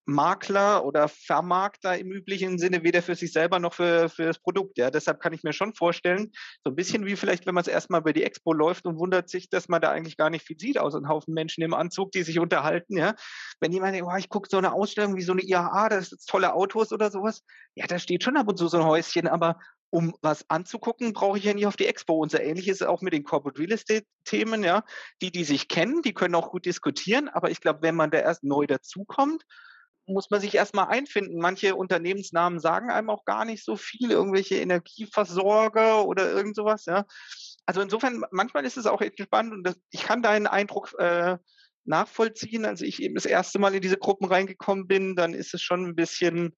Makler 0.05 0.85
oder 0.85 1.09
Vermarkter 1.09 1.97
im 1.99 2.11
üblichen 2.11 2.59
Sinne, 2.59 2.83
weder 2.83 3.03
für 3.03 3.15
sich 3.15 3.33
selber 3.33 3.59
noch 3.59 3.75
für, 3.75 4.09
für 4.09 4.25
das 4.25 4.39
Produkt. 4.39 4.79
Ja. 4.79 4.91
Deshalb 4.91 5.21
kann 5.21 5.33
ich 5.33 5.43
mir 5.43 5.53
schon 5.53 5.75
vorstellen, 5.75 6.33
so 6.65 6.71
ein 6.71 6.77
bisschen 6.77 7.07
wie 7.07 7.17
vielleicht, 7.17 7.47
wenn 7.47 7.55
man 7.55 7.63
es 7.63 7.69
erstmal 7.69 8.03
bei 8.03 8.13
die 8.13 8.25
Expo 8.25 8.53
läuft 8.53 8.87
und 8.87 8.99
wundert 8.99 9.29
sich, 9.29 9.49
dass 9.51 9.69
man 9.69 9.81
da 9.81 9.91
eigentlich 9.91 10.17
gar 10.17 10.31
nicht 10.31 10.47
viel 10.47 10.59
sieht, 10.59 10.79
außer 10.79 10.99
ein 10.99 11.09
Haufen 11.09 11.35
Menschen 11.35 11.63
im 11.63 11.75
Anzug, 11.75 12.13
die 12.13 12.23
sich 12.23 12.39
unterhalten. 12.39 12.97
Ja. 12.97 13.15
Wenn 13.61 13.73
jemand 13.73 13.95
denkt, 13.95 14.09
oh, 14.11 14.17
ich 14.17 14.29
gucke 14.29 14.49
so 14.51 14.59
eine 14.59 14.73
Ausstellung 14.73 15.17
wie 15.17 15.23
so 15.23 15.33
eine 15.33 15.43
IAA, 15.43 15.89
das 15.89 16.11
sind 16.11 16.27
tolle 16.27 16.55
Autos 16.55 16.93
oder 16.93 17.11
sowas, 17.11 17.43
ja, 17.75 17.87
da 17.87 17.99
steht 17.99 18.25
schon 18.25 18.37
ab 18.37 18.49
und 18.49 18.57
zu 18.57 18.69
so 18.69 18.79
ein 18.79 18.85
Häuschen, 18.85 19.29
aber 19.29 19.59
um 19.91 20.15
was 20.23 20.49
anzugucken, 20.49 21.13
brauche 21.13 21.39
ich 21.39 21.45
ja 21.45 21.53
nicht 21.53 21.67
auf 21.67 21.77
die 21.77 21.87
Expo. 21.87 22.15
Und 22.15 22.31
so 22.31 22.39
ähnlich 22.39 22.69
ist 22.69 22.81
es 22.81 22.87
auch 22.87 23.03
mit 23.03 23.13
den 23.13 23.25
Corporate 23.25 23.61
Real 23.61 23.73
Estate 23.73 24.07
Themen, 24.25 24.63
ja. 24.63 24.85
Die, 25.21 25.33
die 25.33 25.45
sich 25.45 25.69
kennen, 25.69 26.03
die 26.03 26.15
können 26.15 26.37
auch 26.37 26.51
gut 26.51 26.65
diskutieren, 26.65 27.29
aber 27.29 27.51
ich 27.51 27.61
glaube, 27.61 27.83
wenn 27.83 27.97
man 27.97 28.11
da 28.11 28.19
erst 28.19 28.45
neu 28.45 28.67
dazukommt, 28.67 29.45
muss 30.13 30.31
man 30.31 30.41
sich 30.41 30.55
erstmal 30.55 30.89
einfinden. 30.89 31.39
Manche 31.41 31.75
Unternehmensnamen 31.75 32.61
sagen 32.61 32.91
einem 32.91 33.11
auch 33.11 33.25
gar 33.25 33.45
nicht 33.45 33.65
so 33.65 33.77
viel, 33.77 34.11
irgendwelche 34.11 34.57
Energieversorger 34.57 36.07
oder 36.07 36.31
irgend 36.31 36.57
sowas, 36.57 36.87
ja. 36.87 37.07
Also 37.67 37.81
insofern, 37.81 38.25
manchmal 38.31 38.65
ist 38.65 38.77
es 38.77 38.87
auch 38.87 39.01
echt 39.01 39.21
spannend 39.21 39.53
und 39.53 39.63
das, 39.65 39.77
ich 39.91 40.03
kann 40.03 40.23
deinen 40.23 40.47
Eindruck 40.47 40.93
äh, 40.99 41.39
nachvollziehen. 41.85 42.65
Als 42.65 42.81
ich 42.81 43.03
eben 43.03 43.15
das 43.15 43.27
erste 43.27 43.59
Mal 43.59 43.75
in 43.75 43.83
diese 43.83 43.99
Gruppen 43.99 44.27
reingekommen 44.27 44.87
bin, 44.87 45.17
dann 45.17 45.35
ist 45.35 45.55
es 45.55 45.63
schon 45.63 45.87
ein 45.87 45.95
bisschen 45.95 46.57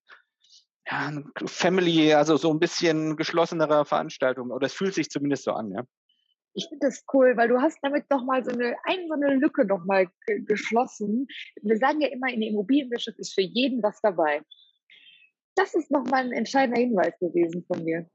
ja, 0.91 1.13
Family, 1.47 2.15
also 2.15 2.37
so 2.37 2.51
ein 2.53 2.61
bisschen 2.61 3.17
geschlossenere 3.17 3.85
Veranstaltung. 3.85 4.51
Oder 4.51 4.67
es 4.67 4.73
fühlt 4.73 4.95
sich 4.95 5.11
zumindest 5.11 5.45
so 5.45 5.53
an, 5.53 5.73
ja 5.73 5.83
ich 6.55 6.67
finde 6.69 6.87
das 6.87 7.05
cool, 7.13 7.37
weil 7.37 7.49
du 7.49 7.61
hast 7.61 7.79
damit 7.83 8.09
nochmal 8.11 8.45
so 8.45 8.51
eine, 8.51 8.77
ein, 8.85 9.09
so 9.09 9.15
eine 9.15 9.35
Lücke 9.35 9.65
nochmal 9.65 10.09
geschlossen. 10.27 11.27
Wir 11.63 11.79
sagen 11.79 12.01
ja 12.01 12.09
immer, 12.09 12.29
in 12.29 12.41
der 12.41 12.51
Immobilienwirtschaft 12.51 13.19
ist 13.19 13.35
für 13.35 13.43
jeden 13.43 13.83
was 13.83 14.01
dabei. 14.01 14.43
Das 15.55 15.75
ist 15.75 15.91
nochmal 15.91 16.25
ein 16.25 16.33
entscheidender 16.33 16.81
Hinweis 16.81 17.19
gewesen 17.19 17.65
von 17.67 17.83
mir. 17.85 18.09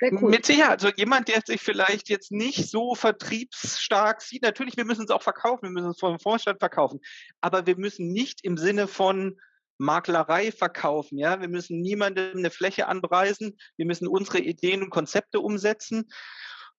Cool. 0.00 0.30
Mit 0.30 0.46
Sicherheit. 0.46 0.82
Also 0.82 0.90
jemand, 0.96 1.28
der 1.28 1.42
sich 1.44 1.60
vielleicht 1.60 2.08
jetzt 2.08 2.32
nicht 2.32 2.70
so 2.70 2.94
vertriebsstark 2.94 4.22
sieht, 4.22 4.42
natürlich, 4.42 4.76
wir 4.76 4.86
müssen 4.86 5.04
es 5.04 5.10
auch 5.10 5.22
verkaufen, 5.22 5.64
wir 5.64 5.70
müssen 5.70 5.90
es 5.90 6.00
vom 6.00 6.18
Vorstand 6.18 6.58
verkaufen, 6.58 7.00
aber 7.40 7.66
wir 7.66 7.76
müssen 7.76 8.08
nicht 8.08 8.44
im 8.44 8.56
Sinne 8.56 8.88
von 8.88 9.38
Maklerei 9.78 10.52
verkaufen. 10.52 11.18
Ja, 11.18 11.40
wir 11.40 11.48
müssen 11.48 11.80
niemandem 11.80 12.38
eine 12.38 12.50
Fläche 12.50 12.88
anpreisen. 12.88 13.58
Wir 13.76 13.84
müssen 13.84 14.08
unsere 14.08 14.38
Ideen 14.38 14.82
und 14.82 14.90
Konzepte 14.90 15.40
umsetzen 15.40 16.08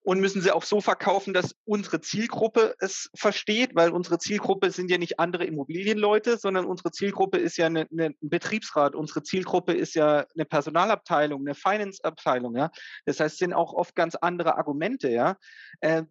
und 0.03 0.19
müssen 0.19 0.41
sie 0.41 0.51
auch 0.51 0.63
so 0.63 0.81
verkaufen, 0.81 1.33
dass 1.33 1.55
unsere 1.65 2.01
Zielgruppe 2.01 2.75
es 2.79 3.09
versteht, 3.15 3.73
weil 3.73 3.89
unsere 3.91 4.19
Zielgruppe 4.19 4.69
sind 4.69 4.91
ja 4.91 4.97
nicht 4.97 5.19
andere 5.19 5.45
Immobilienleute, 5.45 6.37
sondern 6.37 6.65
unsere 6.65 6.91
Zielgruppe 6.91 7.37
ist 7.37 7.57
ja 7.57 7.67
ein 7.67 8.15
Betriebsrat, 8.19 8.95
unsere 8.95 9.23
Zielgruppe 9.23 9.73
ist 9.73 9.95
ja 9.95 10.25
eine 10.35 10.45
Personalabteilung, 10.45 11.41
eine 11.41 11.55
Finance-Abteilung, 11.55 12.55
ja. 12.57 12.69
Das 13.05 13.19
heißt, 13.19 13.37
sind 13.37 13.53
auch 13.53 13.73
oft 13.73 13.95
ganz 13.95 14.15
andere 14.15 14.57
Argumente, 14.57 15.09
ja. 15.09 15.37
Äh, 15.79 16.03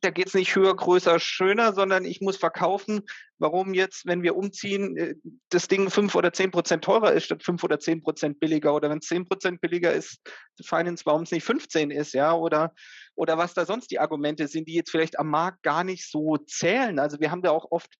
da 0.00 0.10
geht 0.10 0.28
es 0.28 0.34
nicht 0.34 0.54
höher, 0.54 0.74
größer, 0.76 1.18
schöner, 1.18 1.72
sondern 1.72 2.04
ich 2.04 2.20
muss 2.20 2.36
verkaufen, 2.36 3.02
warum 3.38 3.74
jetzt, 3.74 4.06
wenn 4.06 4.22
wir 4.22 4.36
umziehen, 4.36 4.96
äh, 4.96 5.14
das 5.50 5.68
Ding 5.68 5.90
fünf 5.90 6.14
oder 6.14 6.32
zehn 6.32 6.50
Prozent 6.50 6.84
teurer 6.84 7.12
ist 7.12 7.24
statt 7.24 7.42
fünf 7.42 7.62
oder 7.64 7.78
zehn 7.78 8.02
Prozent 8.02 8.40
billiger 8.40 8.74
oder 8.74 8.90
wenn 8.90 8.98
es 8.98 9.06
zehn 9.06 9.26
Prozent 9.26 9.60
billiger 9.60 9.92
ist, 9.92 10.20
Finance, 10.62 11.04
warum 11.06 11.22
es 11.22 11.30
nicht 11.30 11.44
15 11.44 11.90
ist, 11.90 12.14
ja, 12.14 12.32
oder 12.34 12.72
oder 13.14 13.38
was 13.38 13.54
da 13.54 13.64
sonst 13.64 13.90
die 13.90 13.98
Argumente 13.98 14.46
sind, 14.46 14.68
die 14.68 14.74
jetzt 14.74 14.90
vielleicht 14.90 15.18
am 15.18 15.30
Markt 15.30 15.62
gar 15.62 15.84
nicht 15.84 16.10
so 16.10 16.36
zählen. 16.36 16.98
Also 16.98 17.18
wir 17.20 17.30
haben 17.30 17.42
da 17.42 17.50
auch 17.50 17.70
oft 17.70 17.94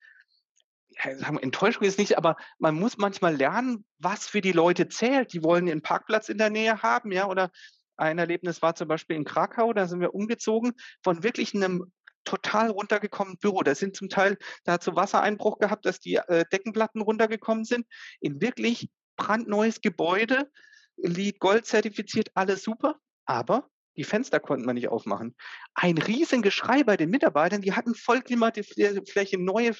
Enttäuschung 1.42 1.83
ist 1.83 1.99
nicht, 1.99 2.16
aber 2.16 2.37
man 2.59 2.75
muss 2.75 2.96
manchmal 2.96 3.37
lernen, 3.37 3.85
was 3.99 4.27
für 4.27 4.40
die 4.40 4.53
Leute 4.53 4.88
zählt. 4.88 5.33
Die 5.35 5.42
wollen 5.42 5.68
einen 5.68 5.83
Parkplatz 5.83 6.29
in 6.29 6.38
der 6.38 6.49
Nähe 6.49 6.83
haben, 6.83 7.12
ja, 7.12 7.29
oder 7.29 7.51
ein 7.99 8.18
Erlebnis 8.18 8.62
war 8.62 8.75
zum 8.75 8.88
Beispiel 8.88 9.16
in 9.16 9.25
Krakau, 9.25 9.72
da 9.72 9.87
sind 9.87 10.01
wir 10.01 10.14
umgezogen 10.14 10.72
von 11.03 11.22
wirklich 11.22 11.55
einem 11.55 11.92
total 12.27 12.71
runtergekommenen 12.71 13.39
Büro. 13.39 13.62
Da 13.62 13.75
sind 13.75 13.97
zum 13.97 14.11
Teil, 14.11 14.37
da 14.65 14.73
hat 14.73 14.83
so 14.83 14.95
Wassereinbruch 14.95 15.59
gehabt, 15.59 15.87
dass 15.87 16.01
die 16.01 16.17
äh, 16.17 16.45
Deckenplatten 16.53 17.01
runtergekommen 17.01 17.65
sind. 17.65 17.87
In 18.21 18.43
wirklich 18.43 18.91
brandneues 19.17 19.81
Gebäude, 19.81 20.51
Lead 20.97 21.41
Gold 21.41 21.65
zertifiziert, 21.65 22.31
alles 22.35 22.62
super. 22.62 22.97
Aber 23.25 23.71
die 23.97 24.05
Fenster 24.05 24.41
konnten 24.41 24.67
man 24.67 24.75
nicht 24.75 24.89
aufmachen. 24.89 25.35
Ein 25.75 25.99
riesen 25.99 26.43
Geschrei 26.43 26.85
bei 26.85 26.97
den 26.97 27.11
Mitarbeitern, 27.11 27.62
die 27.62 27.73
hatten 27.73 27.95
voll 27.95 28.23
Fläche, 28.23 29.39
neue, 29.39 29.75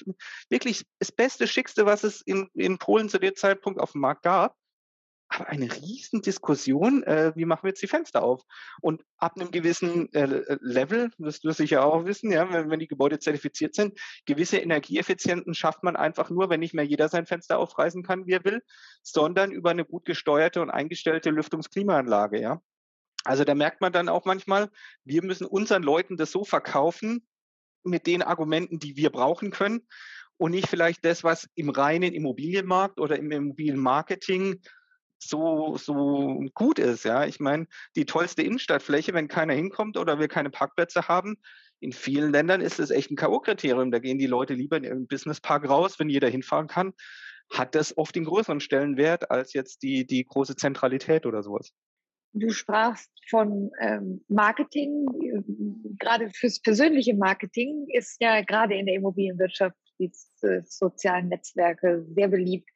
wirklich 0.49 0.85
das 0.99 1.11
beste, 1.11 1.47
schickste, 1.47 1.85
was 1.85 2.03
es 2.03 2.21
in, 2.21 2.49
in 2.55 2.79
Polen 2.79 3.09
zu 3.09 3.19
dem 3.19 3.35
Zeitpunkt 3.35 3.79
auf 3.79 3.91
dem 3.91 4.01
Markt 4.01 4.23
gab. 4.23 4.55
Aber 5.29 5.49
eine 5.49 5.71
riesen 5.71 6.21
Diskussion, 6.21 7.03
äh, 7.03 7.33
wie 7.35 7.45
machen 7.45 7.63
wir 7.63 7.69
jetzt 7.69 7.81
die 7.81 7.87
Fenster 7.87 8.23
auf? 8.23 8.43
Und 8.81 9.03
ab 9.17 9.33
einem 9.35 9.51
gewissen 9.51 10.11
äh, 10.13 10.57
Level, 10.61 11.11
das 11.17 11.41
du 11.41 11.51
sicher 11.51 11.85
auch 11.85 12.05
wissen, 12.05 12.31
ja, 12.31 12.51
wenn, 12.51 12.69
wenn 12.69 12.79
die 12.79 12.87
Gebäude 12.87 13.19
zertifiziert 13.19 13.75
sind, 13.75 13.99
gewisse 14.25 14.57
Energieeffizienten 14.57 15.53
schafft 15.53 15.83
man 15.83 15.95
einfach 15.97 16.29
nur, 16.29 16.49
wenn 16.49 16.61
nicht 16.61 16.73
mehr 16.73 16.85
jeder 16.85 17.09
sein 17.09 17.25
Fenster 17.25 17.59
aufreißen 17.59 18.03
kann, 18.03 18.25
wie 18.25 18.33
er 18.33 18.45
will, 18.45 18.61
sondern 19.03 19.51
über 19.51 19.71
eine 19.71 19.83
gut 19.83 20.05
gesteuerte 20.05 20.61
und 20.61 20.69
eingestellte 20.69 21.29
Lüftungsklimaanlage, 21.29 22.39
ja. 22.39 22.61
Also 23.25 23.43
da 23.43 23.55
merkt 23.55 23.81
man 23.81 23.91
dann 23.91 24.07
auch 24.07 24.23
manchmal, 24.23 24.69
wir 25.03 25.23
müssen 25.23 25.45
unseren 25.45 25.83
Leuten 25.83 26.15
das 26.15 26.31
so 26.31 26.45
verkaufen 26.45 27.27
mit 27.83 28.07
den 28.07 28.21
Argumenten, 28.21 28.79
die 28.79 28.95
wir 28.95 29.09
brauchen 29.09 29.51
können 29.51 29.85
und 30.37 30.51
nicht 30.51 30.67
vielleicht 30.67 31.03
das, 31.03 31.25
was 31.25 31.49
im 31.55 31.69
reinen 31.69 32.13
Immobilienmarkt 32.13 32.99
oder 32.99 33.17
im 33.17 33.29
Immobilienmarketing 33.29 34.61
so, 35.19 35.77
so 35.77 36.43
gut 36.53 36.79
ist. 36.79 37.03
Ja, 37.03 37.25
ich 37.25 37.39
meine, 37.39 37.67
die 37.95 38.05
tollste 38.05 38.43
Innenstadtfläche, 38.43 39.13
wenn 39.13 39.27
keiner 39.27 39.53
hinkommt 39.53 39.97
oder 39.97 40.19
wir 40.19 40.27
keine 40.27 40.49
Parkplätze 40.49 41.07
haben, 41.07 41.37
in 41.79 41.91
vielen 41.91 42.31
Ländern 42.31 42.61
ist 42.61 42.79
es 42.79 42.89
echt 42.89 43.11
ein 43.11 43.15
K.O.-Kriterium. 43.15 43.91
Da 43.91 43.99
gehen 43.99 44.17
die 44.17 44.25
Leute 44.25 44.53
lieber 44.53 44.77
in 44.77 44.83
ihren 44.83 45.07
Businesspark 45.07 45.69
raus, 45.69 45.99
wenn 45.99 46.09
jeder 46.09 46.27
hinfahren 46.27 46.67
kann. 46.67 46.93
Hat 47.51 47.75
das 47.75 47.97
oft 47.97 48.15
den 48.15 48.25
größeren 48.25 48.59
Stellenwert 48.59 49.29
als 49.31 49.53
jetzt 49.53 49.83
die, 49.83 50.05
die 50.05 50.25
große 50.25 50.55
Zentralität 50.55 51.25
oder 51.25 51.43
sowas. 51.43 51.71
Du 52.33 52.49
sprachst 52.49 53.09
von 53.29 53.71
ähm, 53.79 54.23
Marketing. 54.27 55.05
Gerade 55.99 56.29
fürs 56.31 56.59
persönliche 56.59 57.15
Marketing 57.15 57.87
ist 57.93 58.21
ja 58.21 58.41
gerade 58.41 58.75
in 58.75 58.85
der 58.85 58.95
Immobilienwirtschaft 58.95 59.77
die 59.99 60.11
äh, 60.41 60.61
sozialen 60.65 61.29
Netzwerke 61.29 62.05
sehr 62.09 62.27
beliebt. 62.27 62.69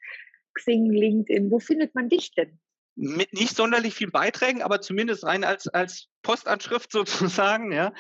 Xing, 0.54 0.92
LinkedIn. 0.92 1.52
Wo 1.52 1.60
findet 1.60 1.96
man 1.96 2.10
dich 2.10 2.32
denn? 2.32 2.60
Mit 2.96 3.34
nicht 3.34 3.56
sonderlich 3.56 3.96
vielen 3.96 4.12
Beiträgen, 4.12 4.62
aber 4.62 4.82
zumindest 4.82 5.24
rein 5.24 5.44
als, 5.44 5.68
als 5.68 6.08
Postanschrift 6.24 6.92
sozusagen, 6.92 7.72
ja, 7.72 7.94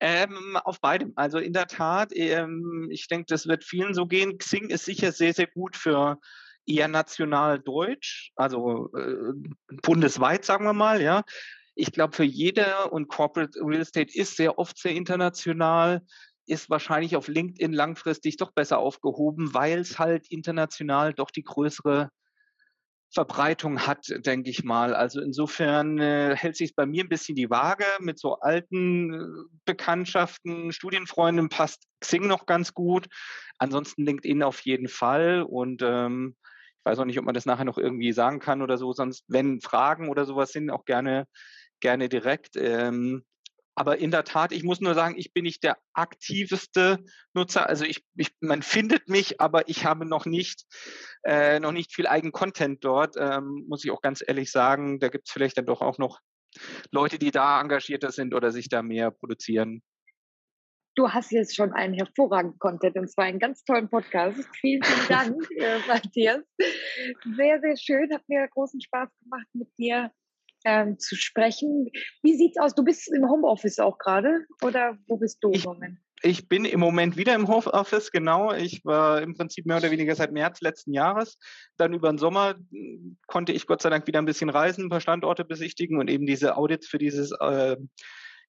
ähm, 0.00 0.56
auf 0.56 0.80
beidem. 0.80 1.12
Also 1.16 1.38
in 1.38 1.52
der 1.52 1.66
Tat, 1.66 2.10
ähm, 2.14 2.88
ich 2.90 3.08
denke, 3.08 3.26
das 3.28 3.46
wird 3.46 3.64
vielen 3.64 3.94
so 3.94 4.06
gehen. 4.06 4.38
Xing 4.38 4.70
ist 4.70 4.84
sicher 4.84 5.12
sehr, 5.12 5.34
sehr 5.34 5.48
gut 5.48 5.76
für 5.76 6.18
eher 6.66 6.88
national 6.88 7.60
deutsch, 7.60 8.32
also 8.34 8.90
äh, 8.96 9.32
bundesweit, 9.82 10.44
sagen 10.44 10.64
wir 10.64 10.72
mal, 10.72 11.00
ja. 11.00 11.22
Ich 11.74 11.92
glaube, 11.92 12.16
für 12.16 12.24
jeder 12.24 12.92
und 12.92 13.08
Corporate 13.08 13.58
Real 13.60 13.82
Estate 13.82 14.12
ist 14.14 14.36
sehr 14.36 14.58
oft 14.58 14.78
sehr 14.78 14.92
international, 14.92 16.02
ist 16.46 16.70
wahrscheinlich 16.70 17.16
auf 17.16 17.28
LinkedIn 17.28 17.72
langfristig 17.72 18.36
doch 18.36 18.52
besser 18.52 18.78
aufgehoben, 18.78 19.54
weil 19.54 19.80
es 19.80 19.98
halt 19.98 20.26
international 20.30 21.12
doch 21.12 21.30
die 21.30 21.44
größere 21.44 22.10
Verbreitung 23.12 23.86
hat, 23.86 24.06
denke 24.26 24.50
ich 24.50 24.64
mal. 24.64 24.94
Also 24.94 25.20
insofern 25.20 25.98
äh, 25.98 26.36
hält 26.36 26.56
sich 26.56 26.74
bei 26.74 26.86
mir 26.86 27.04
ein 27.04 27.08
bisschen 27.08 27.36
die 27.36 27.50
Waage 27.50 27.84
mit 28.00 28.18
so 28.18 28.34
alten 28.40 29.14
äh, 29.14 29.24
Bekanntschaften, 29.64 30.72
Studienfreunden 30.72 31.48
passt 31.48 31.84
Xing 32.00 32.26
noch 32.26 32.46
ganz 32.46 32.74
gut. 32.74 33.06
Ansonsten 33.58 34.04
LinkedIn 34.04 34.42
auf 34.42 34.60
jeden 34.60 34.88
Fall 34.88 35.42
und 35.42 35.82
ähm, 35.82 36.36
ich 36.78 36.84
weiß 36.84 36.98
auch 36.98 37.04
nicht, 37.04 37.18
ob 37.18 37.24
man 37.24 37.34
das 37.34 37.46
nachher 37.46 37.64
noch 37.64 37.78
irgendwie 37.78 38.12
sagen 38.12 38.38
kann 38.38 38.62
oder 38.62 38.76
so. 38.76 38.92
Sonst, 38.92 39.24
wenn 39.28 39.60
Fragen 39.60 40.08
oder 40.08 40.24
sowas 40.24 40.52
sind, 40.52 40.70
auch 40.70 40.84
gerne 40.84 41.26
gerne 41.80 42.08
direkt. 42.08 42.56
Ähm, 42.56 43.24
aber 43.76 43.98
in 43.98 44.10
der 44.10 44.24
Tat, 44.24 44.52
ich 44.52 44.64
muss 44.64 44.80
nur 44.80 44.94
sagen, 44.94 45.16
ich 45.18 45.34
bin 45.34 45.44
nicht 45.44 45.62
der 45.62 45.76
aktiveste 45.92 47.04
Nutzer. 47.34 47.68
Also 47.68 47.84
ich, 47.84 48.04
ich 48.16 48.30
man 48.40 48.62
findet 48.62 49.08
mich, 49.08 49.38
aber 49.38 49.68
ich 49.68 49.84
habe 49.84 50.06
noch 50.06 50.24
nicht, 50.24 50.64
äh, 51.24 51.60
noch 51.60 51.72
nicht 51.72 51.94
viel 51.94 52.06
Eigen-Content 52.06 52.82
dort, 52.82 53.16
ähm, 53.18 53.66
muss 53.68 53.84
ich 53.84 53.90
auch 53.90 54.00
ganz 54.00 54.24
ehrlich 54.26 54.50
sagen. 54.50 54.98
Da 54.98 55.08
gibt 55.08 55.28
es 55.28 55.32
vielleicht 55.32 55.58
dann 55.58 55.66
doch 55.66 55.82
auch 55.82 55.98
noch 55.98 56.20
Leute, 56.90 57.18
die 57.18 57.30
da 57.30 57.60
engagierter 57.60 58.12
sind 58.12 58.34
oder 58.34 58.50
sich 58.50 58.70
da 58.70 58.82
mehr 58.82 59.10
produzieren. 59.10 59.82
Du 60.94 61.10
hast 61.10 61.30
jetzt 61.30 61.54
schon 61.54 61.74
einen 61.74 61.92
hervorragenden 61.92 62.58
Content 62.58 62.96
und 62.96 63.10
zwar 63.10 63.26
einen 63.26 63.38
ganz 63.38 63.62
tollen 63.64 63.90
Podcast. 63.90 64.42
Vielen, 64.58 64.82
vielen 64.82 65.08
Dank, 65.10 65.50
äh, 65.58 65.78
Matthias. 65.86 66.42
Sehr, 67.36 67.60
sehr 67.60 67.76
schön. 67.76 68.10
Hat 68.14 68.26
mir 68.26 68.48
großen 68.48 68.80
Spaß 68.80 69.10
gemacht 69.22 69.48
mit 69.52 69.68
dir 69.76 70.10
ähm, 70.66 70.98
zu 70.98 71.14
sprechen. 71.14 71.88
Wie 72.22 72.36
sieht's 72.36 72.58
aus? 72.58 72.74
Du 72.74 72.84
bist 72.84 73.08
im 73.14 73.30
Homeoffice 73.30 73.78
auch 73.78 73.98
gerade 73.98 74.46
oder 74.62 74.98
wo 75.06 75.16
bist 75.16 75.38
du 75.40 75.50
im 75.52 75.62
Moment? 75.62 75.98
Ich 76.22 76.48
bin 76.48 76.64
im 76.64 76.80
Moment 76.80 77.16
wieder 77.16 77.34
im 77.34 77.46
Homeoffice, 77.46 78.10
genau. 78.10 78.52
Ich 78.52 78.84
war 78.84 79.22
im 79.22 79.34
Prinzip 79.34 79.66
mehr 79.66 79.76
oder 79.76 79.90
weniger 79.90 80.14
seit 80.14 80.32
März 80.32 80.60
letzten 80.60 80.92
Jahres. 80.92 81.38
Dann 81.76 81.92
über 81.92 82.08
den 82.08 82.18
Sommer 82.18 82.56
hm, 82.70 83.16
konnte 83.26 83.52
ich 83.52 83.66
Gott 83.66 83.80
sei 83.80 83.90
Dank 83.90 84.06
wieder 84.06 84.18
ein 84.18 84.24
bisschen 84.24 84.50
reisen, 84.50 84.86
ein 84.86 84.90
paar 84.90 85.00
Standorte 85.00 85.44
besichtigen 85.44 85.98
und 85.98 86.10
eben 86.10 86.26
diese 86.26 86.56
Audits 86.56 86.88
für 86.88 86.98
dieses 86.98 87.32
äh, 87.32 87.76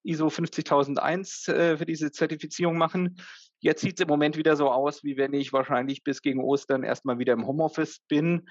ISO 0.02 0.28
50001 0.28 1.48
äh, 1.48 1.76
für 1.76 1.86
diese 1.86 2.10
Zertifizierung 2.10 2.78
machen. 2.78 3.20
Jetzt 3.60 3.82
sieht 3.82 3.98
es 3.98 4.02
im 4.02 4.08
Moment 4.08 4.36
wieder 4.36 4.56
so 4.56 4.70
aus, 4.70 5.04
wie 5.04 5.16
wenn 5.16 5.34
ich 5.34 5.52
wahrscheinlich 5.52 6.02
bis 6.02 6.22
gegen 6.22 6.42
Ostern 6.42 6.82
erstmal 6.82 7.18
wieder 7.18 7.34
im 7.34 7.46
Homeoffice 7.46 8.00
bin 8.08 8.48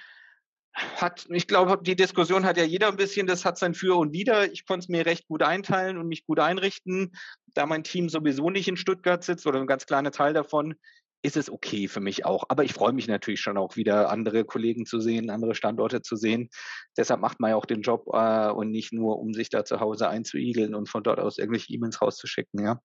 hat, 0.78 1.28
ich 1.30 1.48
glaube, 1.48 1.80
die 1.82 1.96
Diskussion 1.96 2.46
hat 2.46 2.58
ja 2.58 2.63
jeder 2.63 2.88
ein 2.88 2.98
bisschen, 2.98 3.28
das 3.28 3.46
hat 3.46 3.58
sein 3.58 3.74
Für 3.74 3.98
und 3.98 4.13
Wider. 4.13 4.52
Ich 4.52 4.66
konnte 4.66 4.86
es 4.86 4.90
mir 4.90 5.06
recht 5.06 5.28
gut 5.28 5.42
einteilen 5.42 5.98
und 5.98 6.08
mich 6.08 6.26
gut 6.26 6.40
einrichten. 6.40 7.16
Da 7.54 7.66
mein 7.66 7.84
Team 7.84 8.10
sowieso 8.10 8.50
nicht 8.50 8.68
in 8.68 8.78
Stuttgart 8.78 9.24
sitzt 9.24 9.48
oder 9.48 9.60
ein 9.60 9.68
ganz 9.68 9.86
kleiner 9.86 10.12
Teil 10.12 10.34
davon, 10.34 10.76
ist 11.24 11.36
es 11.36 11.50
okay 11.50 11.88
für 11.88 12.00
mich 12.00 12.26
auch. 12.26 12.46
Aber 12.50 12.63
ich 12.63 12.74
freue 12.74 12.94
mich 12.94 13.08
natürlich 13.08 13.42
schon 13.42 13.58
auch 13.58 13.76
wieder, 13.76 14.10
andere 14.10 14.46
Kollegen 14.46 14.86
zu 14.86 15.00
sehen, 15.00 15.30
andere 15.30 15.56
Standorte 15.56 16.02
zu 16.02 16.16
sehen. 16.16 16.50
Deshalb 16.96 17.20
macht 17.22 17.40
man 17.40 17.52
ja 17.52 17.56
auch 17.56 17.66
den 17.66 17.82
Job 17.82 18.06
äh, 18.13 18.50
und 18.50 18.70
nicht 18.70 18.94
nur, 18.94 19.20
um 19.20 19.34
sich 19.34 19.50
da 19.50 19.66
zu 19.66 19.80
Hause 19.80 20.10
einzuigeln 20.10 20.76
und 20.76 20.90
von 20.90 21.04
dort 21.04 21.20
aus 21.20 21.38
irgendwelche 21.38 21.74
E-Mails 21.74 22.02
rauszuschicken, 22.02 22.63
ja. 22.63 22.80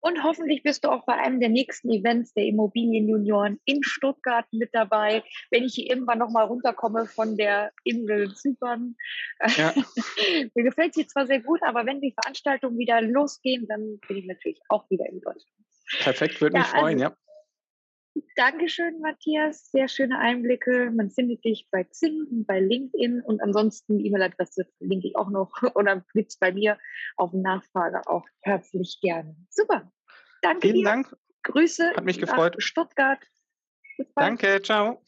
Und 0.00 0.22
hoffentlich 0.22 0.62
bist 0.62 0.84
du 0.84 0.88
auch 0.88 1.04
bei 1.04 1.14
einem 1.14 1.40
der 1.40 1.50
nächsten 1.50 1.90
Events 1.90 2.32
der 2.32 2.44
Immobilienjunioren 2.44 3.60
in 3.64 3.82
Stuttgart 3.82 4.46
mit 4.50 4.70
dabei, 4.72 5.22
wenn 5.50 5.64
ich 5.64 5.74
hier 5.74 5.90
irgendwann 5.90 6.18
nochmal 6.18 6.46
runterkomme 6.46 7.06
von 7.06 7.36
der 7.36 7.72
Insel 7.84 8.34
Zypern. 8.34 8.96
Ja. 9.56 9.74
Mir 10.54 10.64
gefällt 10.64 10.94
sie 10.94 11.06
zwar 11.06 11.26
sehr 11.26 11.40
gut, 11.40 11.60
aber 11.62 11.86
wenn 11.86 12.00
die 12.00 12.12
Veranstaltungen 12.12 12.78
wieder 12.78 13.00
losgehen, 13.02 13.66
dann 13.68 13.98
bin 14.08 14.16
ich 14.16 14.26
natürlich 14.26 14.60
auch 14.68 14.88
wieder 14.90 15.06
in 15.06 15.20
Deutschland. 15.20 15.66
Perfekt, 15.98 16.40
würde 16.40 16.58
mich 16.58 16.66
ja, 16.66 16.78
freuen, 16.78 17.02
also, 17.02 17.14
ja. 17.14 17.29
Dankeschön, 18.36 19.00
Matthias. 19.00 19.70
Sehr 19.70 19.88
schöne 19.88 20.18
Einblicke. 20.18 20.90
Man 20.90 21.10
findet 21.10 21.44
dich 21.44 21.68
bei 21.70 21.84
Xing 21.84 22.26
und 22.30 22.46
bei 22.46 22.60
LinkedIn 22.60 23.22
und 23.22 23.42
ansonsten 23.42 24.00
E-Mail-Adresse 24.00 24.66
linke 24.80 25.08
ich 25.08 25.16
auch 25.16 25.30
noch 25.30 25.50
oder 25.74 26.04
gibt 26.14 26.30
es 26.30 26.38
bei 26.38 26.52
mir 26.52 26.78
auf 27.16 27.32
Nachfrage 27.32 28.02
auch 28.06 28.24
herzlich 28.40 28.98
gerne. 29.00 29.36
Super. 29.50 29.92
Danke 30.42 30.62
Vielen 30.62 30.76
dir. 30.76 30.84
Dank. 30.84 31.16
Grüße. 31.42 31.92
Hat 31.96 32.04
mich 32.04 32.18
gefreut. 32.18 32.56
Stuttgart. 32.58 33.20
Danke. 34.14 34.60
Ciao. 34.62 35.02